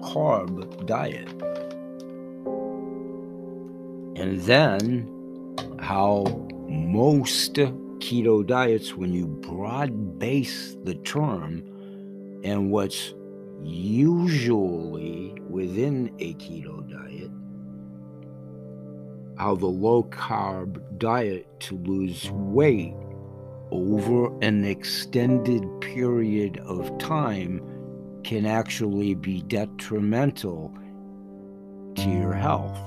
carb 0.02 0.86
diet. 0.88 1.30
And 4.20 4.42
then 4.42 5.08
how 5.80 6.24
most 6.68 7.54
keto 7.54 8.46
diets, 8.46 8.96
when 8.96 9.14
you 9.14 9.28
broad 9.28 10.18
base 10.18 10.76
the 10.86 10.96
term, 10.96 11.62
and 12.44 12.72
what's 12.72 13.14
usually 13.62 15.36
within 15.48 16.12
a 16.18 16.34
keto 16.34 16.82
diet, 16.90 17.30
how 19.38 19.56
the 19.56 19.68
low 19.68 20.04
carb 20.06 20.82
diet 20.98 21.48
to 21.60 21.78
lose 21.78 22.32
weight 22.32 22.96
over 23.74 24.32
an 24.44 24.64
extended 24.64 25.64
period 25.82 26.60
of 26.60 26.96
time 27.00 27.60
can 28.24 28.46
actually 28.46 29.16
be 29.16 29.42
detrimental 29.42 30.72
to 31.96 32.08
your 32.08 32.34
health. 32.34 32.78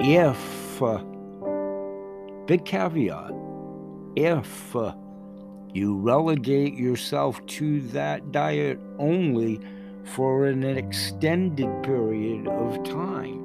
If, 0.00 0.82
uh, 0.82 0.98
big 2.46 2.64
caveat, 2.64 3.32
if 4.16 4.74
uh, 4.74 4.94
you 5.72 5.94
relegate 5.96 6.74
yourself 6.74 7.44
to 7.46 7.80
that 7.88 8.32
diet 8.32 8.80
only 8.98 9.60
for 10.02 10.46
an 10.46 10.64
extended 10.64 11.70
period 11.84 12.48
of 12.48 12.82
time. 12.82 13.44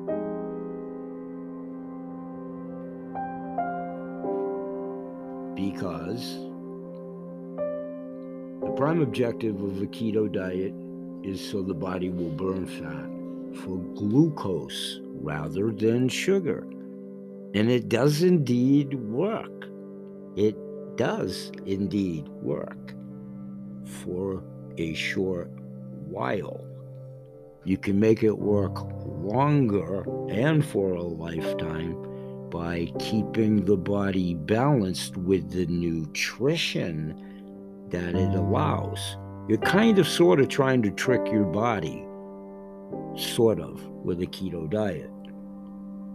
Because 5.56 6.51
the 8.72 8.78
prime 8.78 9.02
objective 9.02 9.62
of 9.62 9.82
a 9.82 9.86
keto 9.86 10.32
diet 10.32 10.74
is 11.24 11.46
so 11.46 11.62
the 11.62 11.74
body 11.74 12.10
will 12.10 12.30
burn 12.30 12.66
fat 12.66 13.60
for 13.62 13.78
glucose 13.96 15.02
rather 15.04 15.72
than 15.72 16.08
sugar. 16.08 16.66
And 17.54 17.70
it 17.70 17.90
does 17.90 18.24
indeed 18.24 18.94
work. 18.94 19.68
It 20.38 20.56
does 20.96 21.52
indeed 21.66 22.30
work 22.30 22.94
for 23.84 24.42
a 24.78 24.94
short 24.94 25.50
while. 26.08 26.66
You 27.66 27.78
can 27.78 28.00
make 28.00 28.24
it 28.24 28.38
work 28.40 28.78
longer 29.06 30.06
and 30.30 30.66
for 30.66 30.94
a 30.94 31.04
lifetime 31.04 32.50
by 32.50 32.90
keeping 33.00 33.66
the 33.66 33.78
body 33.78 34.34
balanced 34.34 35.18
with 35.18 35.52
the 35.52 35.66
nutrition 35.66 37.31
that 37.92 38.16
it 38.16 38.36
allows. 38.36 39.18
You're 39.48 39.58
kind 39.60 40.00
of 40.00 40.08
sort 40.08 40.40
of 40.40 40.48
trying 40.48 40.82
to 40.84 40.92
trick 40.92 41.22
your 41.32 41.46
body, 41.46 42.06
sort 43.16 43.60
of, 43.60 43.86
with 44.04 44.22
a 44.22 44.28
keto 44.28 44.70
diet 44.70 45.10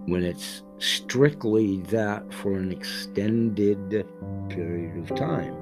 when 0.07 0.23
it's 0.23 0.63
strictly 0.79 1.79
that 1.83 2.33
for 2.33 2.53
an 2.53 2.71
extended 2.73 4.07
period 4.49 4.97
of 4.99 5.17
time. 5.17 5.55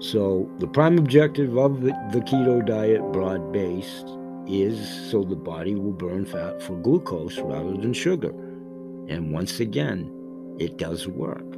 So, 0.00 0.48
the 0.58 0.68
prime 0.68 0.98
objective 0.98 1.58
of 1.58 1.80
the, 1.80 1.90
keto 1.90 2.64
diet, 2.64 3.00
broad 3.12 3.52
based, 3.52 4.06
is 4.46 5.10
so 5.10 5.24
the 5.24 5.34
body 5.34 5.74
will 5.74 5.92
burn 5.92 6.24
fat 6.24 6.62
for 6.62 6.76
glucose 6.76 7.38
rather 7.38 7.72
than 7.72 7.92
sugar. 7.92 8.30
And 9.08 9.32
once 9.32 9.60
again, 9.60 10.10
it 10.58 10.76
does 10.76 11.08
work 11.08 11.57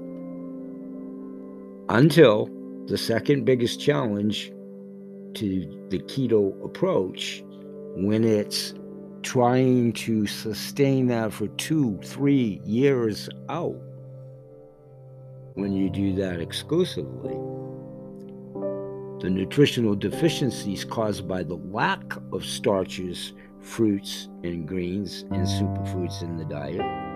until 1.90 2.48
the 2.87 2.96
second 2.96 3.44
biggest 3.44 3.81
challenge 3.81 4.53
to 5.35 5.87
the 5.90 5.98
keto 5.98 6.64
approach 6.64 7.42
when 7.96 8.24
it's 8.24 8.74
trying 9.22 9.92
to 9.92 10.26
sustain 10.26 11.09
that 11.09 11.33
for 11.33 11.48
two, 11.48 11.98
three 12.03 12.61
years 12.64 13.29
out. 13.48 13.76
When 15.55 15.72
you 15.72 15.90
do 15.90 16.14
that 16.14 16.40
exclusively, 16.40 17.37
the 19.20 19.29
nutritional 19.29 19.96
deficiencies 19.96 20.85
caused 20.85 21.29
by 21.29 21.42
the 21.42 21.57
lack 21.57 22.14
of 22.33 22.44
starches, 22.44 23.33
fruits, 23.61 24.29
and 24.44 24.66
greens 24.66 25.22
and 25.31 25.44
superfoods 25.46 26.22
in 26.22 26.38
the 26.38 26.44
diet 26.44 27.09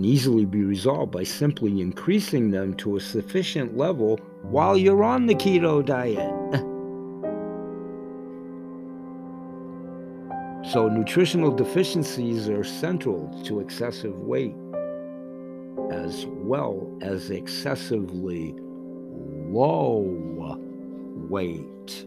can 0.00 0.08
easily 0.08 0.46
be 0.46 0.64
resolved 0.64 1.12
by 1.12 1.22
simply 1.22 1.82
increasing 1.82 2.50
them 2.50 2.72
to 2.72 2.96
a 2.96 3.00
sufficient 3.00 3.76
level 3.76 4.18
while 4.40 4.74
you're 4.74 5.04
on 5.04 5.26
the 5.26 5.34
keto 5.34 5.84
diet. 5.84 6.16
so, 10.72 10.88
nutritional 10.88 11.54
deficiencies 11.54 12.48
are 12.48 12.64
central 12.64 13.28
to 13.44 13.60
excessive 13.60 14.18
weight 14.20 14.54
as 15.92 16.24
well 16.28 16.90
as 17.02 17.30
excessively 17.30 18.54
low 19.50 20.00
weight. 21.28 22.06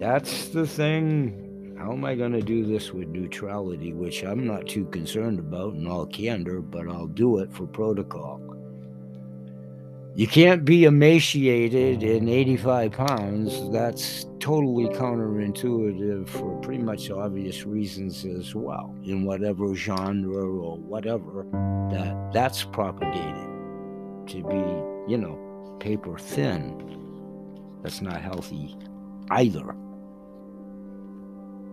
That's 0.00 0.48
the 0.48 0.66
thing 0.66 1.43
how 1.78 1.92
am 1.92 2.04
I 2.04 2.14
going 2.14 2.32
to 2.32 2.42
do 2.42 2.64
this 2.64 2.92
with 2.92 3.08
neutrality, 3.08 3.92
which 3.92 4.22
I'm 4.22 4.46
not 4.46 4.66
too 4.68 4.86
concerned 4.86 5.38
about 5.38 5.74
in 5.74 5.86
all 5.86 6.06
candor, 6.06 6.60
but 6.60 6.88
I'll 6.88 7.06
do 7.06 7.38
it 7.38 7.52
for 7.52 7.66
protocol. 7.66 8.40
You 10.16 10.28
can't 10.28 10.64
be 10.64 10.84
emaciated 10.84 12.04
in 12.04 12.28
85 12.28 12.92
pounds. 12.92 13.70
That's 13.72 14.26
totally 14.38 14.86
counterintuitive 14.86 16.28
for 16.28 16.56
pretty 16.60 16.84
much 16.84 17.10
obvious 17.10 17.66
reasons 17.66 18.24
as 18.24 18.54
well, 18.54 18.94
in 19.02 19.24
whatever 19.24 19.74
genre 19.74 20.46
or 20.46 20.76
whatever 20.78 21.44
that 21.90 22.30
that's 22.32 22.62
propagated 22.62 23.48
to 24.28 24.44
be, 24.48 25.10
you 25.12 25.18
know, 25.18 25.76
paper 25.80 26.16
thin. 26.16 27.80
That's 27.82 28.00
not 28.00 28.22
healthy 28.22 28.76
either. 29.30 29.74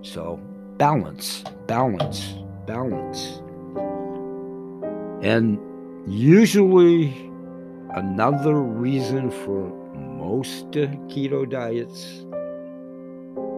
So, 0.03 0.39
balance, 0.77 1.43
balance, 1.67 2.33
balance. 2.65 3.41
And 5.23 5.59
usually, 6.07 7.13
another 7.91 8.55
reason 8.55 9.29
for 9.29 9.69
most 9.93 10.71
keto 10.71 11.47
diets 11.47 12.25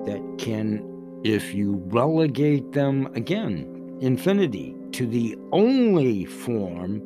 that 0.06 0.38
can, 0.38 1.21
if 1.23 1.53
you 1.53 1.82
relegate 1.86 2.73
them 2.73 3.08
again, 3.15 3.97
infinity, 4.01 4.75
to 4.91 5.08
the 5.08 5.38
only 5.53 6.25
form 6.25 7.01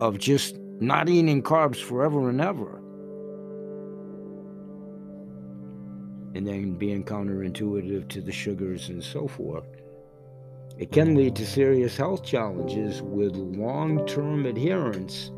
of 0.00 0.18
just 0.18 0.56
not 0.80 1.08
eating 1.08 1.42
carbs 1.42 1.80
forever 1.80 2.28
and 2.28 2.40
ever 2.40 2.77
and 6.38 6.46
then 6.46 6.70
being 6.74 7.02
counterintuitive 7.02 8.06
to 8.06 8.20
the 8.20 8.30
sugars 8.30 8.90
and 8.90 9.02
so 9.02 9.26
forth. 9.26 9.64
It 10.78 10.92
can 10.92 11.16
lead 11.16 11.34
to 11.34 11.44
serious 11.44 11.96
health 11.96 12.24
challenges 12.24 13.02
with 13.02 13.34
long 13.34 14.06
term 14.06 14.46
adherence 14.46 15.32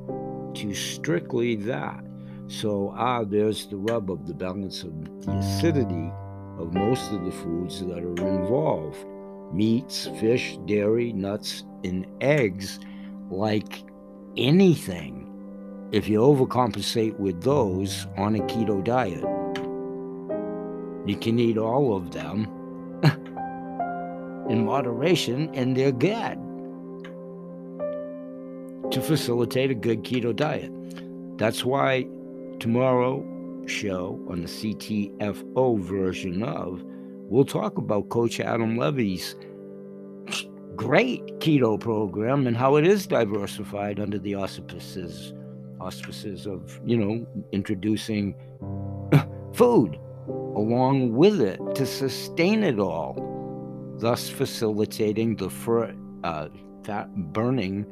to 0.56 0.74
strictly 0.74 1.56
that. 1.56 2.04
So, 2.48 2.92
ah, 2.94 3.24
there's 3.24 3.66
the 3.66 3.78
rub 3.78 4.10
of 4.10 4.26
the 4.26 4.34
balance 4.34 4.82
of 4.82 4.92
the 5.24 5.32
acidity 5.38 6.12
of 6.58 6.74
most 6.74 7.10
of 7.12 7.24
the 7.24 7.32
foods 7.32 7.80
that 7.80 8.04
are 8.04 8.26
involved 8.26 8.98
meats, 9.54 10.06
fish, 10.20 10.58
dairy, 10.66 11.14
nuts, 11.14 11.64
and 11.82 12.06
eggs, 12.20 12.78
like 13.30 13.84
anything. 14.36 15.26
If 15.92 16.10
you 16.10 16.20
overcompensate 16.20 17.18
with 17.18 17.42
those 17.42 18.06
on 18.18 18.34
a 18.34 18.40
keto 18.40 18.84
diet, 18.84 19.24
you 21.06 21.16
can 21.16 21.38
eat 21.38 21.58
all 21.58 21.96
of 21.96 22.12
them 22.12 22.44
in 24.48 24.64
moderation, 24.64 25.50
and 25.54 25.76
they're 25.76 25.92
good. 25.92 26.38
to 28.90 29.00
facilitate 29.00 29.70
a 29.70 29.74
good 29.74 30.02
keto 30.02 30.34
diet. 30.34 30.70
That's 31.38 31.64
why 31.64 32.06
tomorrow 32.58 33.24
show 33.66 34.20
on 34.28 34.42
the 34.42 34.48
CTFO 34.48 35.78
version 35.80 36.42
of 36.42 36.82
we'll 37.28 37.44
talk 37.44 37.78
about 37.78 38.08
Coach 38.08 38.40
Adam 38.40 38.76
Levy's 38.76 39.36
great 40.74 41.24
keto 41.38 41.78
program 41.78 42.46
and 42.46 42.56
how 42.56 42.76
it 42.76 42.86
is 42.86 43.06
diversified 43.06 44.00
under 44.00 44.18
the 44.18 44.34
auspices 44.34 45.34
auspices 45.80 46.46
of 46.46 46.80
you 46.84 46.96
know 46.96 47.26
introducing 47.52 48.34
food 49.52 49.98
along 50.54 51.12
with 51.14 51.40
it 51.40 51.60
to 51.74 51.86
sustain 51.86 52.62
it 52.62 52.78
all 52.78 53.16
thus 53.98 54.28
facilitating 54.28 55.36
the 55.36 55.48
uh, 56.24 56.48
fat 56.84 57.14
burning 57.32 57.84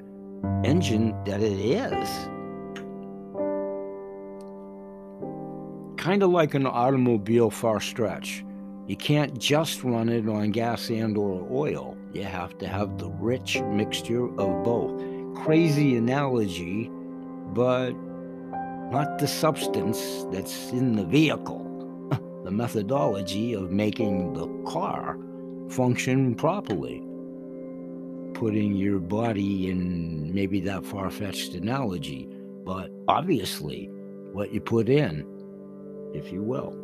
engine 0.65 1.15
that 1.25 1.41
it 1.41 1.59
is 1.59 2.09
kind 5.97 6.23
of 6.23 6.31
like 6.31 6.55
an 6.55 6.67
automobile 6.67 7.51
far 7.51 7.81
stretch 7.81 8.45
you 8.87 8.97
can't 8.97 9.39
just 9.39 9.85
run 9.85 10.09
it 10.09 10.29
on 10.29 10.51
gas 10.51 10.89
and 10.89 11.19
or 11.19 11.47
oil 11.51 11.99
you 12.13 12.25
have 12.25 12.57
to 12.59 12.67
have 12.67 12.99
the 12.99 13.11
rich 13.11 13.61
mixture 13.61 14.27
of 14.41 14.65
both. 14.65 15.03
Crazy 15.45 15.97
analogy, 15.97 16.91
but 17.53 17.93
not 18.91 19.19
the 19.19 19.29
substance 19.29 20.27
that's 20.33 20.71
in 20.71 20.97
the 20.97 21.05
vehicle. 21.05 21.68
The 22.49 22.55
methodology 22.55 23.53
of 23.53 23.71
making 23.71 24.33
the 24.33 24.49
car 24.71 25.19
function 25.69 26.35
properly. 26.35 27.03
Putting 28.33 28.75
your 28.75 29.01
body 29.01 29.69
in 29.69 30.33
maybe 30.33 30.59
that 30.61 30.83
far 30.83 31.11
fetched 31.11 31.53
analogy, 31.53 32.27
but 32.65 32.91
obviously 33.07 33.91
what 34.33 34.51
you 34.55 34.63
put 34.63 34.89
in, 34.89 35.27
if 36.15 36.33
you 36.33 36.43
will, 36.43 36.75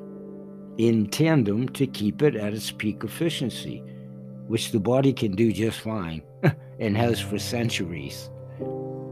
in 0.76 1.06
tandem 1.06 1.66
to 1.70 1.86
keep 1.86 2.20
it 2.20 2.36
at 2.36 2.52
its 2.52 2.70
peak 2.70 3.02
efficiency 3.02 3.82
which 4.46 4.70
the 4.70 4.80
body 4.80 5.14
can 5.14 5.34
do 5.34 5.50
just 5.50 5.80
fine 5.80 6.22
and 6.78 6.94
has 6.94 7.18
for 7.18 7.38
centuries, 7.38 8.28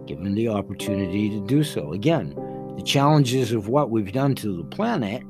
given 0.05 0.35
the 0.35 0.49
opportunity 0.49 1.31
to 1.31 1.47
do 1.47 1.65
so. 1.65 1.95
Again, 1.95 2.35
the 2.77 2.83
challenges 2.83 3.53
of 3.53 3.69
what 3.69 3.89
we've 3.89 4.13
done 4.13 4.35
to 4.35 4.55
the 4.55 4.65
planet, 4.65 5.23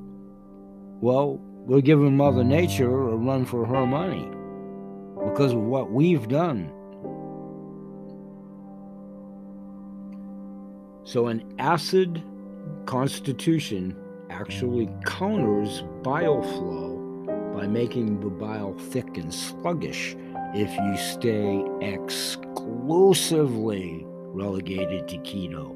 well, 1.02 1.38
we're 1.66 1.80
giving 1.80 2.16
Mother 2.16 2.44
Nature 2.44 2.88
a 2.88 3.16
run 3.16 3.44
for 3.44 3.66
her 3.66 3.84
money 3.84 4.30
because 5.28 5.52
of 5.52 5.58
what 5.58 5.90
we've 5.90 6.28
done. 6.28 6.72
So, 11.02 11.26
an 11.26 11.42
acid 11.58 12.22
constitution 12.86 13.96
actually 14.30 14.88
counters 15.04 15.82
bile 16.04 16.40
flow 16.40 17.00
by 17.52 17.66
making 17.66 18.20
the 18.20 18.30
bile 18.30 18.74
thick 18.78 19.16
and 19.16 19.34
sluggish 19.34 20.14
if 20.54 20.72
you 20.72 20.96
stay 20.96 21.64
exclusively 21.80 24.04
relegated 24.06 25.08
to 25.08 25.18
keto. 25.18 25.74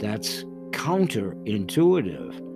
That's 0.00 0.44
counterintuitive. 0.70 2.47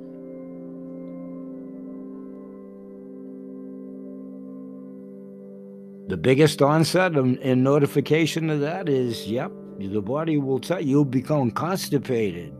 The 6.08 6.16
biggest 6.16 6.60
onset 6.60 7.14
and 7.14 7.64
notification 7.64 8.50
of 8.50 8.60
that 8.60 8.88
is 8.88 9.30
yep, 9.30 9.52
the 9.78 10.02
body 10.02 10.36
will 10.36 10.58
tell 10.58 10.80
you 10.80 10.90
you'll 10.90 11.04
become 11.04 11.50
constipated 11.50 12.52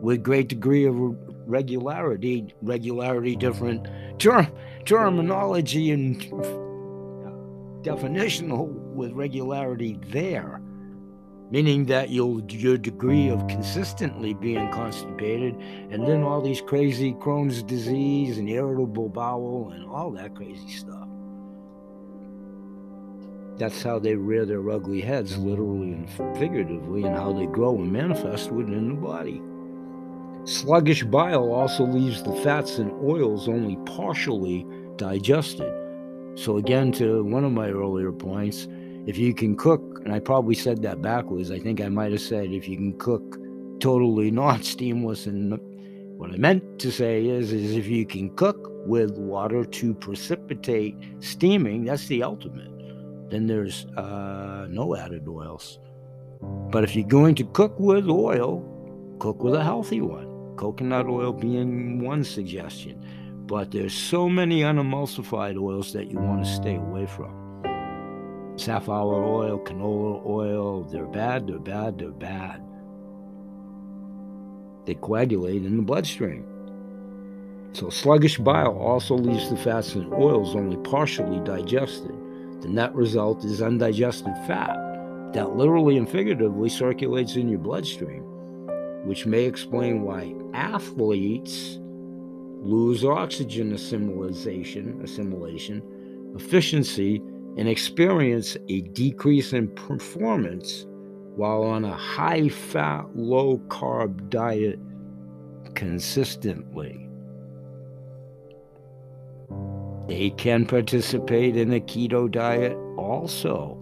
with 0.00 0.22
great 0.22 0.48
degree 0.48 0.86
of 0.86 0.94
regularity, 1.46 2.54
regularity 2.62 3.36
different 3.36 3.88
term 4.18 4.46
terminology 4.84 5.90
and 5.90 6.20
definitional 7.82 8.68
with 8.94 9.12
regularity 9.12 9.98
there, 10.08 10.60
meaning 11.50 11.86
that 11.86 12.08
you'll 12.10 12.40
your 12.50 12.78
degree 12.78 13.28
of 13.28 13.46
consistently 13.48 14.32
being 14.34 14.70
constipated, 14.72 15.54
and 15.90 16.06
then 16.06 16.22
all 16.22 16.40
these 16.40 16.60
crazy 16.60 17.12
Crohn's 17.14 17.62
disease 17.62 18.38
and 18.38 18.48
irritable 18.48 19.08
bowel 19.08 19.70
and 19.74 19.84
all 19.84 20.10
that 20.12 20.34
crazy 20.34 20.70
stuff. 20.70 21.08
That's 23.58 23.82
how 23.82 23.98
they 23.98 24.14
rear 24.14 24.44
their 24.44 24.70
ugly 24.70 25.00
heads, 25.00 25.38
literally 25.38 25.92
and 25.92 26.10
figuratively, 26.38 27.04
and 27.04 27.16
how 27.16 27.32
they 27.32 27.46
grow 27.46 27.76
and 27.76 27.90
manifest 27.90 28.52
within 28.52 28.88
the 28.88 28.94
body. 28.94 29.40
Sluggish 30.44 31.02
bile 31.04 31.52
also 31.52 31.84
leaves 31.84 32.22
the 32.22 32.36
fats 32.36 32.78
and 32.78 32.92
oils 33.02 33.48
only 33.48 33.76
partially 33.96 34.66
digested. 34.96 35.72
So, 36.36 36.58
again, 36.58 36.92
to 36.92 37.24
one 37.24 37.44
of 37.44 37.52
my 37.52 37.70
earlier 37.70 38.12
points, 38.12 38.68
if 39.06 39.16
you 39.16 39.32
can 39.34 39.56
cook, 39.56 40.02
and 40.04 40.12
I 40.12 40.20
probably 40.20 40.54
said 40.54 40.82
that 40.82 41.00
backwards, 41.00 41.50
I 41.50 41.58
think 41.58 41.80
I 41.80 41.88
might 41.88 42.12
have 42.12 42.20
said 42.20 42.52
if 42.52 42.68
you 42.68 42.76
can 42.76 42.98
cook 42.98 43.38
totally 43.80 44.30
not 44.42 44.60
steamless, 44.60 45.26
and 45.26 45.58
what 46.18 46.30
I 46.30 46.36
meant 46.36 46.78
to 46.80 46.92
say 46.92 47.26
is, 47.26 47.52
is 47.52 47.74
if 47.74 47.86
you 47.86 48.04
can 48.04 48.30
cook 48.36 48.70
with 48.86 49.16
water 49.16 49.64
to 49.64 49.94
precipitate 49.94 50.94
steaming, 51.20 51.86
that's 51.86 52.06
the 52.06 52.22
ultimate. 52.22 52.75
Then 53.28 53.46
there's 53.46 53.86
uh, 53.96 54.66
no 54.70 54.96
added 54.96 55.26
oils. 55.28 55.78
But 56.40 56.84
if 56.84 56.94
you're 56.94 57.08
going 57.08 57.34
to 57.36 57.44
cook 57.44 57.78
with 57.78 58.08
oil, 58.08 58.62
cook 59.18 59.42
with 59.42 59.54
a 59.54 59.64
healthy 59.64 60.00
one 60.00 60.36
coconut 60.56 61.06
oil 61.06 61.32
being 61.32 62.02
one 62.02 62.24
suggestion. 62.24 63.04
But 63.46 63.70
there's 63.70 63.94
so 63.94 64.28
many 64.28 64.62
unemulsified 64.62 65.56
oils 65.56 65.92
that 65.92 66.10
you 66.10 66.18
want 66.18 66.44
to 66.44 66.50
stay 66.50 66.76
away 66.76 67.06
from. 67.06 67.44
Safflower 68.56 69.22
oil, 69.22 69.58
canola 69.60 70.26
oil, 70.26 70.82
they're 70.84 71.06
bad, 71.06 71.46
they're 71.46 71.58
bad, 71.58 71.98
they're 71.98 72.10
bad. 72.10 72.62
They 74.86 74.94
coagulate 74.94 75.64
in 75.64 75.76
the 75.76 75.82
bloodstream. 75.82 76.44
So 77.72 77.90
sluggish 77.90 78.38
bile 78.38 78.78
also 78.78 79.14
leaves 79.14 79.50
the 79.50 79.56
fats 79.56 79.94
and 79.94 80.12
oils 80.14 80.56
only 80.56 80.78
partially 80.78 81.40
digested. 81.40 82.14
The 82.60 82.68
net 82.68 82.94
result 82.94 83.44
is 83.44 83.62
undigested 83.62 84.34
fat 84.46 84.76
that 85.32 85.56
literally 85.56 85.96
and 85.96 86.08
figuratively 86.08 86.68
circulates 86.68 87.36
in 87.36 87.48
your 87.48 87.58
bloodstream 87.58 88.24
which 89.06 89.24
may 89.24 89.44
explain 89.44 90.02
why 90.02 90.34
athletes 90.52 91.78
lose 91.80 93.04
oxygen 93.04 93.72
assimilation, 93.72 95.00
assimilation, 95.02 95.80
efficiency, 96.34 97.22
and 97.56 97.68
experience 97.68 98.56
a 98.68 98.80
decrease 98.80 99.52
in 99.52 99.68
performance 99.68 100.86
while 101.36 101.62
on 101.62 101.84
a 101.84 101.96
high 101.96 102.48
fat, 102.48 103.04
low 103.14 103.58
carb 103.68 104.28
diet 104.28 104.80
consistently. 105.74 107.05
They 110.06 110.30
can 110.30 110.66
participate 110.66 111.56
in 111.56 111.72
a 111.72 111.80
keto 111.80 112.30
diet 112.30 112.76
also 112.96 113.78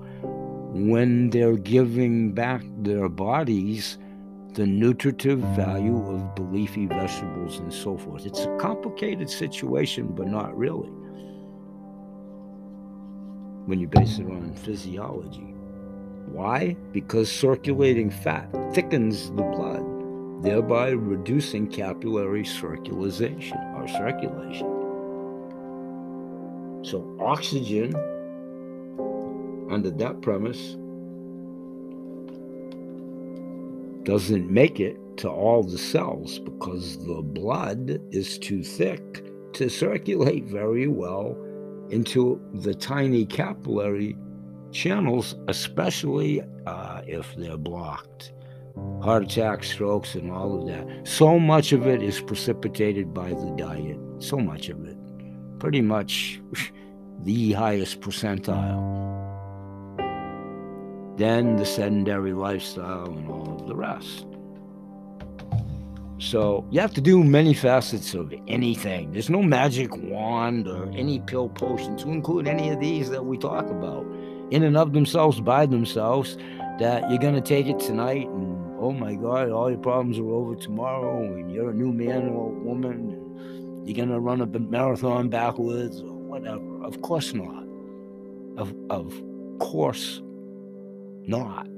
when 0.72 1.30
they're 1.30 1.56
giving 1.56 2.32
back 2.32 2.64
their 2.78 3.08
bodies 3.08 3.98
the 4.54 4.66
nutritive 4.66 5.40
value 5.56 5.98
of 6.08 6.52
leafy 6.52 6.86
vegetables 6.86 7.58
and 7.58 7.72
so 7.72 7.98
forth. 7.98 8.24
It's 8.24 8.44
a 8.44 8.56
complicated 8.56 9.28
situation, 9.28 10.08
but 10.08 10.26
not 10.26 10.56
really 10.56 10.90
when 13.66 13.80
you 13.80 13.88
base 13.88 14.18
it 14.18 14.26
on 14.26 14.54
physiology. 14.54 15.54
Why? 16.26 16.76
Because 16.92 17.30
circulating 17.30 18.10
fat 18.10 18.50
thickens 18.74 19.30
the 19.30 19.42
blood, 19.42 20.42
thereby 20.42 20.90
reducing 20.90 21.66
capillary 21.66 22.44
circulation 22.44 23.58
or 23.76 23.88
circulation. 23.88 24.73
So, 26.84 27.16
oxygen, 27.18 27.94
under 29.70 29.90
that 29.90 30.20
premise, 30.20 30.76
doesn't 34.04 34.50
make 34.50 34.80
it 34.80 34.98
to 35.16 35.30
all 35.30 35.62
the 35.62 35.78
cells 35.78 36.38
because 36.40 36.98
the 37.06 37.22
blood 37.22 38.00
is 38.12 38.38
too 38.38 38.62
thick 38.62 39.24
to 39.54 39.70
circulate 39.70 40.44
very 40.44 40.86
well 40.86 41.34
into 41.88 42.38
the 42.52 42.74
tiny 42.74 43.24
capillary 43.24 44.14
channels, 44.70 45.36
especially 45.48 46.42
uh, 46.66 47.00
if 47.06 47.34
they're 47.36 47.56
blocked. 47.56 48.32
Heart 49.02 49.24
attacks, 49.24 49.70
strokes, 49.70 50.16
and 50.16 50.30
all 50.30 50.60
of 50.60 50.66
that. 50.66 51.06
So 51.06 51.38
much 51.38 51.72
of 51.72 51.86
it 51.86 52.02
is 52.02 52.20
precipitated 52.20 53.14
by 53.14 53.30
the 53.30 53.54
diet. 53.56 53.98
So 54.18 54.36
much 54.36 54.68
of 54.68 54.84
it. 54.84 54.93
Pretty 55.64 55.80
much 55.80 56.42
the 57.22 57.52
highest 57.52 58.02
percentile. 58.02 58.76
Then 61.16 61.56
the 61.56 61.64
sedentary 61.64 62.34
lifestyle 62.34 63.06
and 63.06 63.26
all 63.30 63.56
of 63.58 63.66
the 63.66 63.74
rest. 63.74 64.26
So 66.18 66.66
you 66.70 66.82
have 66.82 66.92
to 66.92 67.00
do 67.00 67.24
many 67.24 67.54
facets 67.54 68.12
of 68.12 68.34
anything. 68.46 69.12
There's 69.12 69.30
no 69.30 69.42
magic 69.42 69.96
wand 69.96 70.68
or 70.68 70.90
any 70.90 71.20
pill 71.20 71.48
potion 71.48 71.96
to 71.96 72.10
include 72.10 72.46
any 72.46 72.68
of 72.68 72.78
these 72.78 73.08
that 73.08 73.24
we 73.24 73.38
talk 73.38 73.70
about 73.70 74.04
in 74.50 74.64
and 74.64 74.76
of 74.76 74.92
themselves, 74.92 75.40
by 75.40 75.64
themselves, 75.64 76.36
that 76.78 77.08
you're 77.08 77.18
going 77.18 77.36
to 77.36 77.40
take 77.40 77.68
it 77.68 77.80
tonight 77.80 78.26
and 78.26 78.76
oh 78.78 78.92
my 78.92 79.14
God, 79.14 79.48
all 79.48 79.70
your 79.70 79.78
problems 79.78 80.18
are 80.18 80.28
over 80.28 80.56
tomorrow 80.56 81.22
and 81.22 81.50
you're 81.50 81.70
a 81.70 81.74
new 81.74 81.90
man 81.90 82.28
or 82.28 82.50
woman. 82.50 83.23
You're 83.84 83.96
going 83.96 84.08
to 84.08 84.20
run 84.20 84.40
a 84.40 84.46
marathon 84.46 85.28
backwards 85.28 86.00
or 86.00 86.14
whatever. 86.14 86.82
Of 86.84 87.02
course 87.02 87.34
not. 87.34 87.64
Of, 88.56 88.74
of 88.90 89.22
course 89.58 90.22
not. 91.26 91.68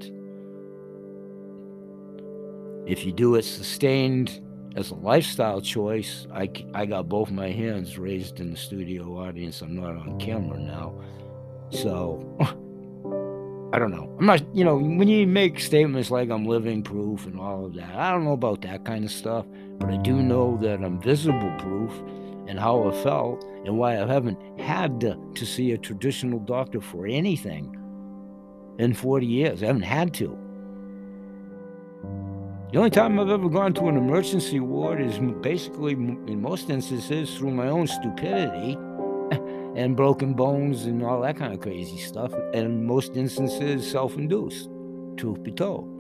If 2.87 3.05
you 3.05 3.13
do 3.13 3.35
it 3.35 3.43
sustained 3.43 4.41
as 4.77 4.91
a 4.91 4.95
lifestyle 4.95 5.61
choice, 5.61 6.27
I, 6.33 6.49
I 6.75 6.87
got 6.87 7.09
both 7.09 7.31
my 7.31 7.51
hands 7.51 7.99
raised 7.99 8.39
in 8.39 8.53
the 8.53 8.57
studio 8.57 9.19
audience. 9.19 9.61
I'm 9.63 9.75
not 9.75 9.97
on 9.97 10.21
camera 10.21 10.59
now. 10.59 10.95
So, 11.71 12.37
I 13.73 13.79
don't 13.79 13.91
know. 13.91 14.15
I'm 14.19 14.27
not, 14.27 14.43
you 14.55 14.65
know, 14.65 14.77
when 14.77 15.09
you 15.09 15.27
make 15.27 15.59
statements 15.59 16.11
like 16.11 16.31
I'm 16.31 16.47
living 16.47 16.83
proof 16.83 17.27
and 17.27 17.41
all 17.41 17.67
of 17.67 17.75
that, 17.75 17.95
I 17.97 18.13
don't 18.13 18.25
know 18.25 18.33
about 18.33 18.63
that 18.63 18.85
kind 18.85 19.05
of 19.05 19.11
stuff, 19.11 19.45
but 19.79 19.91
I 19.91 19.97
do 19.99 20.23
know 20.23 20.59
that 20.63 20.83
I'm 20.83 21.01
visible 21.01 21.53
proof 21.59 21.93
and 22.47 22.59
how 22.59 22.89
I 22.89 22.93
felt 23.03 23.45
and 23.65 23.77
why 23.77 24.01
I 24.01 24.07
haven't 24.07 24.39
had 24.59 25.01
to, 25.01 25.19
to 25.35 25.47
see 25.47 25.73
a 25.73 25.79
traditional 25.79 26.39
doctor 26.39 26.81
for 26.81 27.07
anything 27.07 27.77
in 28.79 28.95
40 28.95 29.27
years. 29.27 29.63
I 29.63 29.67
haven't 29.67 29.83
had 29.83 30.15
to. 30.15 30.39
The 32.73 32.79
only 32.79 32.91
time 32.91 33.19
I've 33.19 33.31
ever 33.31 33.49
gone 33.49 33.75
to 33.75 33.87
an 33.87 33.97
emergency 33.97 34.61
ward 34.61 35.01
is 35.01 35.19
basically, 35.41 35.93
in 35.93 36.43
most 36.43 36.69
instances, 36.69 37.37
through 37.37 37.53
my 37.53 37.69
own 37.69 37.87
stupidity 37.87 38.75
and 39.77 39.97
broken 39.97 40.35
bones 40.35 40.85
and 40.85 41.03
all 41.03 41.21
that 41.21 41.37
kind 41.37 41.55
of 41.55 41.61
crazy 41.61 41.99
stuff. 41.99 42.33
And 42.33 42.67
in 42.67 42.87
most 42.87 43.17
instances, 43.17 43.89
self 43.89 44.17
induced, 44.17 44.69
truth 45.17 45.43
be 45.43 45.53
told. 45.53 45.96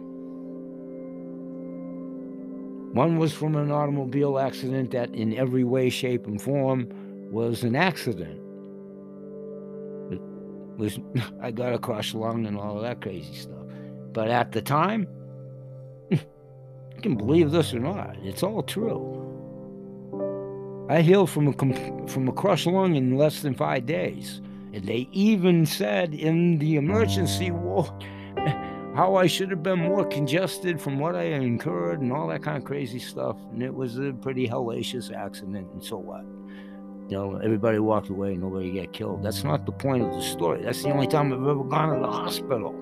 One 2.96 3.18
was 3.18 3.34
from 3.34 3.56
an 3.56 3.70
automobile 3.70 4.38
accident 4.38 4.92
that, 4.92 5.14
in 5.14 5.36
every 5.36 5.64
way, 5.64 5.90
shape, 5.90 6.26
and 6.26 6.40
form, 6.40 6.88
was 7.30 7.62
an 7.62 7.76
accident. 7.76 8.40
It 10.10 10.20
was 10.78 10.98
I 11.42 11.50
got 11.50 11.74
a 11.74 11.78
crushed 11.78 12.14
lung 12.14 12.46
and 12.46 12.56
all 12.56 12.80
that 12.80 13.02
crazy 13.02 13.34
stuff. 13.34 13.66
But 14.14 14.28
at 14.28 14.52
the 14.52 14.62
time, 14.62 15.06
you 16.10 16.18
can 17.02 17.16
believe 17.16 17.50
this 17.50 17.74
or 17.74 17.80
not. 17.80 18.16
It's 18.22 18.42
all 18.42 18.62
true. 18.62 19.12
I 20.88 21.02
healed 21.02 21.28
from 21.28 21.48
a 21.48 22.08
from 22.08 22.28
a 22.28 22.32
crushed 22.32 22.66
lung 22.66 22.96
in 22.96 23.18
less 23.18 23.42
than 23.42 23.52
five 23.52 23.84
days, 23.84 24.40
and 24.72 24.86
they 24.86 25.06
even 25.12 25.66
said 25.66 26.14
in 26.14 26.60
the 26.60 26.76
emergency 26.76 27.50
ward 27.50 27.90
how 28.96 29.14
I 29.14 29.26
should 29.26 29.50
have 29.50 29.62
been 29.62 29.78
more 29.78 30.06
congested 30.06 30.80
from 30.80 30.98
what 30.98 31.14
I 31.14 31.24
incurred 31.24 32.00
and 32.00 32.10
all 32.10 32.28
that 32.28 32.42
kind 32.42 32.56
of 32.56 32.64
crazy 32.64 32.98
stuff. 32.98 33.36
And 33.52 33.62
it 33.62 33.74
was 33.74 33.98
a 33.98 34.14
pretty 34.14 34.48
hellacious 34.48 35.14
accident. 35.14 35.70
And 35.74 35.84
so 35.84 35.98
what? 35.98 36.24
You 37.10 37.18
know, 37.18 37.36
everybody 37.36 37.78
walked 37.78 38.08
away, 38.08 38.36
nobody 38.36 38.80
got 38.80 38.94
killed. 38.94 39.22
That's 39.22 39.44
not 39.44 39.66
the 39.66 39.72
point 39.72 40.02
of 40.02 40.12
the 40.14 40.22
story. 40.22 40.62
That's 40.62 40.82
the 40.82 40.90
only 40.90 41.06
time 41.06 41.30
I've 41.30 41.46
ever 41.46 41.62
gone 41.62 41.94
to 41.94 42.00
the 42.00 42.10
hospital. 42.10 42.72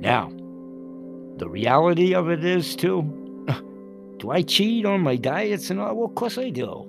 Now, 0.00 0.30
the 1.38 1.48
reality 1.48 2.14
of 2.14 2.30
it 2.30 2.44
is, 2.44 2.76
too, 2.76 3.25
do 4.18 4.30
I 4.30 4.42
cheat 4.42 4.86
on 4.86 5.00
my 5.00 5.16
diets 5.16 5.70
and 5.70 5.80
all? 5.80 5.94
Well, 5.94 6.06
of 6.06 6.14
course 6.14 6.38
I 6.38 6.50
do. 6.50 6.88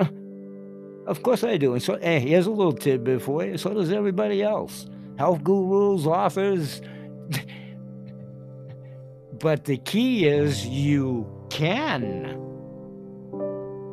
of 1.06 1.22
course 1.22 1.44
I 1.44 1.56
do. 1.56 1.74
And 1.74 1.82
so, 1.82 1.98
hey, 1.98 2.20
here's 2.20 2.46
a 2.46 2.50
little 2.50 2.72
tidbit 2.72 3.22
for 3.22 3.44
you. 3.44 3.58
So 3.58 3.74
does 3.74 3.92
everybody 3.92 4.42
else. 4.42 4.86
Health 5.18 5.42
gurus, 5.42 6.06
authors. 6.06 6.80
but 9.40 9.64
the 9.64 9.78
key 9.78 10.26
is 10.26 10.66
you 10.66 11.26
can 11.50 12.36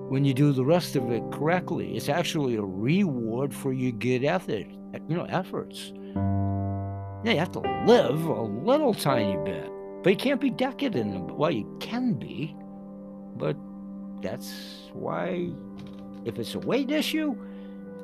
when 0.09 0.23
you 0.23 0.33
do 0.33 0.51
the 0.51 0.63
rest 0.63 0.95
of 0.95 1.11
it 1.11 1.23
correctly. 1.31 1.95
It's 1.95 2.09
actually 2.09 2.55
a 2.55 2.61
reward 2.61 3.53
for 3.53 3.73
your 3.73 3.91
good 3.91 4.23
effort, 4.23 4.67
you 5.07 5.15
know, 5.15 5.25
efforts. 5.25 5.91
Yeah, 7.23 7.31
you 7.31 7.39
have 7.39 7.51
to 7.53 7.59
live 7.85 8.23
a 8.25 8.41
little 8.43 8.93
tiny 8.93 9.37
bit. 9.43 9.71
But 10.03 10.11
you 10.11 10.17
can't 10.17 10.39
be 10.39 10.51
decadent. 10.51 11.35
Well, 11.35 11.49
you 11.49 11.65
can 11.79 12.13
be, 12.13 12.55
but 13.35 13.55
that's 14.21 14.89
why, 14.93 15.49
if 16.25 16.39
it's 16.39 16.55
a 16.55 16.59
weight 16.59 16.91
issue, 16.91 17.35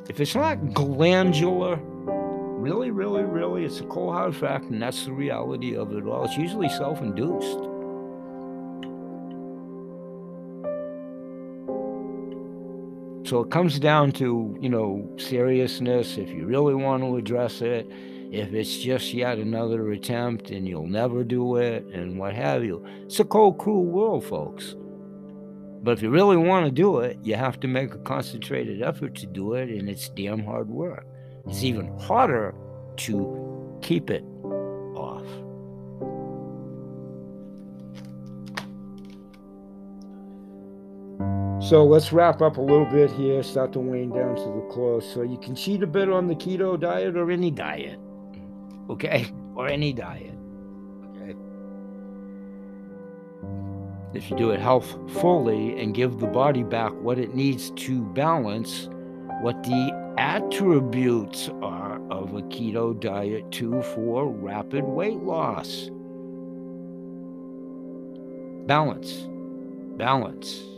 if 0.10 0.20
it's 0.20 0.36
not 0.36 0.74
glandular, 0.74 1.80
really, 2.62 2.92
really, 2.92 3.24
really, 3.24 3.66
it's 3.66 3.80
a 3.80 3.84
cold 3.86 4.14
hard 4.14 4.36
fact, 4.36 4.66
and 4.66 4.82
that's 4.82 5.06
the 5.06 5.12
reality 5.12 5.76
of 5.76 5.92
it 5.94 6.06
all. 6.06 6.26
It's 6.26 6.38
usually 6.38 6.70
self 6.70 7.02
induced. 7.02 7.60
So 13.28 13.40
it 13.40 13.50
comes 13.50 13.80
down 13.80 14.12
to, 14.14 14.58
you 14.60 14.68
know, 14.68 15.10
seriousness. 15.18 16.18
If 16.18 16.30
you 16.30 16.46
really 16.46 16.76
want 16.76 17.02
to 17.04 17.16
address 17.16 17.62
it, 17.62 17.90
if 18.32 18.54
it's 18.54 18.78
just 18.78 19.14
yet 19.14 19.38
another 19.38 19.92
attempt 19.92 20.52
and 20.52 20.68
you'll 20.68 20.88
never 20.88 21.24
do 21.24 21.56
it 21.56 21.86
and 21.94 22.20
what 22.20 22.34
have 22.34 22.64
you. 22.64 22.86
It's 23.04 23.20
a 23.20 23.24
cold, 23.24 23.58
cruel 23.58 23.86
world, 23.86 24.26
folks. 24.26 24.76
But 25.84 25.92
if 25.92 26.02
you 26.02 26.10
really 26.10 26.38
want 26.38 26.66
to 26.66 26.72
do 26.72 27.00
it, 27.00 27.18
you 27.24 27.36
have 27.36 27.60
to 27.62 27.68
make 27.68 27.94
a 27.94 27.98
concentrated 28.00 28.82
effort 28.82 29.16
to 29.16 29.26
do 29.26 29.54
it, 29.54 29.70
and 29.70 29.90
it's 29.90 30.10
damn 30.10 30.44
hard 30.44 30.70
work. 30.70 31.06
It's 31.48 31.64
even 31.64 31.88
mm. 31.88 32.02
harder 32.02 32.54
to 32.98 33.80
keep 33.82 34.10
it 34.10 34.24
off. 34.96 35.26
So 41.68 41.86
let's 41.86 42.12
wrap 42.12 42.42
up 42.42 42.58
a 42.58 42.62
little 42.62 42.86
bit 42.86 43.10
here, 43.12 43.42
start 43.42 43.74
to 43.74 43.80
wane 43.80 44.10
down 44.10 44.36
to 44.36 44.42
the 44.42 44.68
close. 44.72 45.12
So 45.12 45.22
you 45.22 45.38
can 45.38 45.56
cheat 45.56 45.82
a 45.82 45.88
bit 45.88 46.10
on 46.10 46.28
the 46.28 46.36
keto 46.36 46.80
diet 46.80 47.16
or 47.16 47.32
any 47.32 47.50
diet 47.50 48.00
okay? 48.92 49.26
Or 49.54 49.68
any 49.68 49.92
diet, 49.92 50.31
If 54.14 54.30
you 54.30 54.36
do 54.36 54.52
it 54.52 54.60
healthfully 54.60 55.80
and 55.80 55.94
give 55.94 56.20
the 56.20 56.28
body 56.28 56.64
back 56.64 56.92
what 56.94 57.18
it 57.18 57.34
needs 57.34 57.72
to 57.72 58.02
balance 58.02 58.90
what 59.42 59.64
the 59.64 60.14
attributes 60.18 61.50
are 61.62 62.02
of 62.12 62.36
a 62.36 62.42
keto 62.44 63.00
diet 63.00 63.50
too 63.52 63.82
for 63.82 64.28
rapid 64.28 64.84
weight 64.84 65.22
loss. 65.24 65.90
Balance. 68.68 69.28
Balance. 69.98 70.71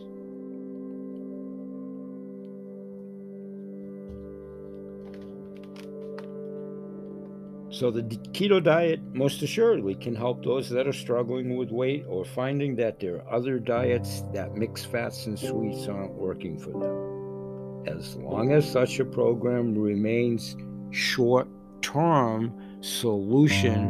So, 7.74 7.90
the 7.90 8.04
keto 8.04 8.64
diet 8.64 9.02
most 9.16 9.42
assuredly 9.42 9.96
can 9.96 10.14
help 10.14 10.46
those 10.46 10.70
that 10.70 10.86
are 10.86 10.94
struggling 10.94 11.58
with 11.58 11.72
weight 11.72 12.06
or 12.08 12.24
finding 12.24 12.76
that 12.76 13.00
there 13.00 13.16
are 13.16 13.34
other 13.34 13.58
diets 13.58 14.22
that 14.32 14.54
mix 14.54 14.86
fats 14.86 15.26
and 15.26 15.40
sweets 15.40 15.88
aren't 15.88 16.14
working 16.14 16.60
for 16.60 16.70
them. 16.70 17.98
As 17.98 18.16
long 18.18 18.52
as 18.52 18.72
such 18.72 19.00
a 19.00 19.06
program 19.06 19.76
remains 19.76 20.56
short 20.92 21.48
term 21.82 22.54
solution 22.82 23.90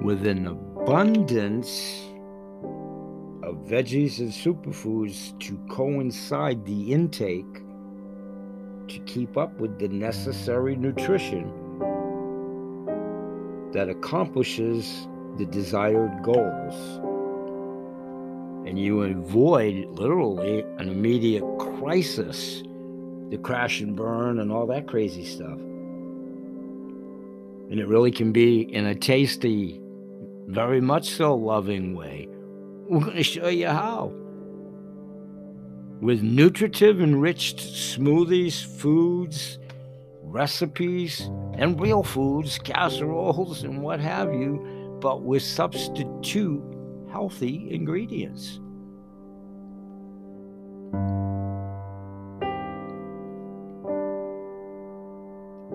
with 0.00 0.26
an 0.26 0.46
abundance 0.46 2.06
of 3.42 3.56
veggies 3.68 4.20
and 4.20 4.32
superfoods 4.32 5.38
to 5.40 5.58
coincide 5.68 6.64
the 6.64 6.90
intake 6.90 7.62
to 8.88 8.98
keep 9.00 9.36
up 9.36 9.52
with 9.60 9.78
the 9.78 9.88
necessary 9.88 10.74
nutrition 10.74 11.67
that 13.72 13.88
accomplishes 13.88 15.08
the 15.36 15.46
desired 15.46 16.22
goals. 16.22 17.00
And 18.66 18.78
you 18.78 19.02
avoid 19.02 19.86
literally 19.90 20.64
an 20.78 20.88
immediate 20.88 21.44
crisis, 21.58 22.62
the 23.30 23.38
crash 23.38 23.80
and 23.80 23.96
burn 23.96 24.40
and 24.40 24.52
all 24.52 24.66
that 24.66 24.86
crazy 24.86 25.24
stuff. 25.24 25.58
And 27.70 27.78
it 27.78 27.86
really 27.86 28.10
can 28.10 28.32
be 28.32 28.62
in 28.74 28.86
a 28.86 28.94
tasty, 28.94 29.80
very 30.46 30.80
much 30.80 31.10
so 31.10 31.34
loving 31.34 31.94
way. 31.94 32.28
We're 32.88 33.00
going 33.00 33.16
to 33.16 33.22
show 33.22 33.48
you 33.48 33.68
how. 33.68 34.12
with 36.00 36.22
nutritive 36.22 37.00
enriched 37.00 37.58
smoothies, 37.58 38.64
foods, 38.64 39.58
recipes, 40.22 41.28
and 41.58 41.78
real 41.80 42.02
foods, 42.02 42.58
casseroles, 42.58 43.64
and 43.64 43.82
what 43.82 44.00
have 44.00 44.32
you, 44.32 44.98
but 45.00 45.22
with 45.22 45.42
substitute 45.42 46.62
healthy 47.10 47.68
ingredients. 47.70 48.60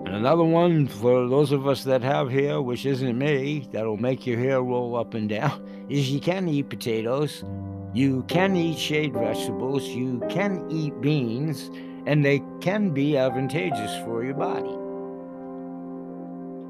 And 0.06 0.14
another 0.14 0.44
one 0.44 0.86
for 0.88 1.28
those 1.28 1.52
of 1.52 1.66
us 1.66 1.84
that 1.84 2.02
have 2.02 2.30
hair, 2.30 2.62
which 2.62 2.86
isn't 2.86 3.18
me, 3.18 3.68
that'll 3.72 3.98
make 3.98 4.26
your 4.26 4.38
hair 4.38 4.62
roll 4.62 4.96
up 4.96 5.14
and 5.14 5.28
down, 5.28 5.86
is 5.90 6.10
you 6.10 6.20
can 6.20 6.48
eat 6.48 6.70
potatoes, 6.70 7.44
you 7.92 8.22
can 8.28 8.56
eat 8.56 8.78
shade 8.78 9.12
vegetables, 9.12 9.86
you 9.88 10.22
can 10.30 10.66
eat 10.70 10.98
beans, 11.02 11.70
and 12.06 12.24
they 12.24 12.42
can 12.60 12.90
be 12.90 13.16
advantageous 13.18 13.96
for 14.04 14.24
your 14.24 14.34
body. 14.34 14.83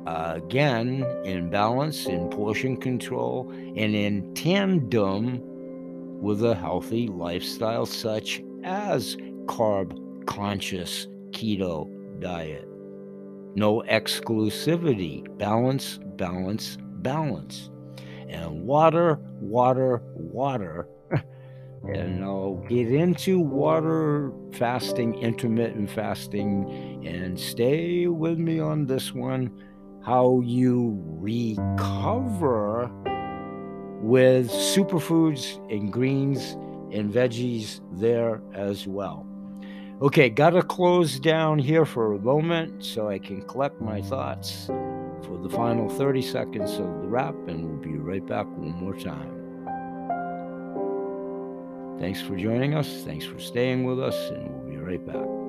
Uh, 0.07 0.35
again, 0.37 1.05
in 1.25 1.49
balance, 1.49 2.07
in 2.07 2.29
portion 2.29 2.77
control, 2.77 3.51
and 3.51 3.95
in 3.95 4.35
tandem 4.35 5.41
with 6.21 6.45
a 6.45 6.55
healthy 6.55 7.07
lifestyle 7.09 7.87
such 7.87 8.43
as 8.65 9.17
carb 9.47 10.27
conscious 10.27 11.07
keto 11.31 11.89
diet. 12.21 12.69
No 13.55 13.83
exclusivity, 13.89 15.27
balance, 15.39 15.99
balance, 16.17 16.77
balance. 16.81 17.71
And 18.29 18.63
water, 18.67 19.19
water, 19.41 20.03
water 20.17 20.89
and 21.89 22.25
I'll 22.25 22.65
get 22.69 22.91
into 22.91 23.39
water 23.39 24.33
fasting, 24.53 25.15
intermittent 25.19 25.91
fasting, 25.91 27.03
and 27.07 27.39
stay 27.39 28.07
with 28.07 28.39
me 28.39 28.59
on 28.59 28.87
this 28.87 29.13
one 29.13 29.51
how 30.05 30.41
you 30.45 31.01
recover 31.19 32.91
with 34.03 34.51
superfoods 34.51 35.57
and 35.75 35.91
greens 35.93 36.53
and 36.93 37.13
veggies 37.13 37.81
there 37.99 38.43
as 38.53 38.87
well. 38.87 39.27
Okay, 40.03 40.29
got 40.29 40.51
to 40.51 40.63
close 40.63 41.19
down 41.19 41.59
here 41.59 41.87
for 41.87 42.13
a 42.13 42.19
moment 42.19 42.85
so 42.85 43.09
I 43.09 43.19
can 43.19 43.43
collect 43.43 43.81
my 43.81 44.03
thoughts 44.03 44.67
for 45.23 45.39
the 45.43 45.49
final 45.49 45.89
30 45.89 46.21
seconds 46.21 46.73
of 46.73 47.01
the 47.01 47.09
wrap, 47.09 47.35
and 47.49 47.65
we'll 47.65 47.79
be 47.79 47.97
right 47.97 48.25
back 48.27 48.47
one 48.47 48.73
more 48.73 48.95
time. 48.95 49.31
Thanks 51.99 52.21
for 52.21 52.37
joining 52.37 52.75
us. 52.75 53.03
Thanks 53.05 53.25
for 53.25 53.39
staying 53.39 53.85
with 53.85 54.01
us, 54.01 54.31
and 54.31 54.51
we'll 54.51 54.71
be 54.71 54.77
right 54.77 55.07
back. 55.07 55.44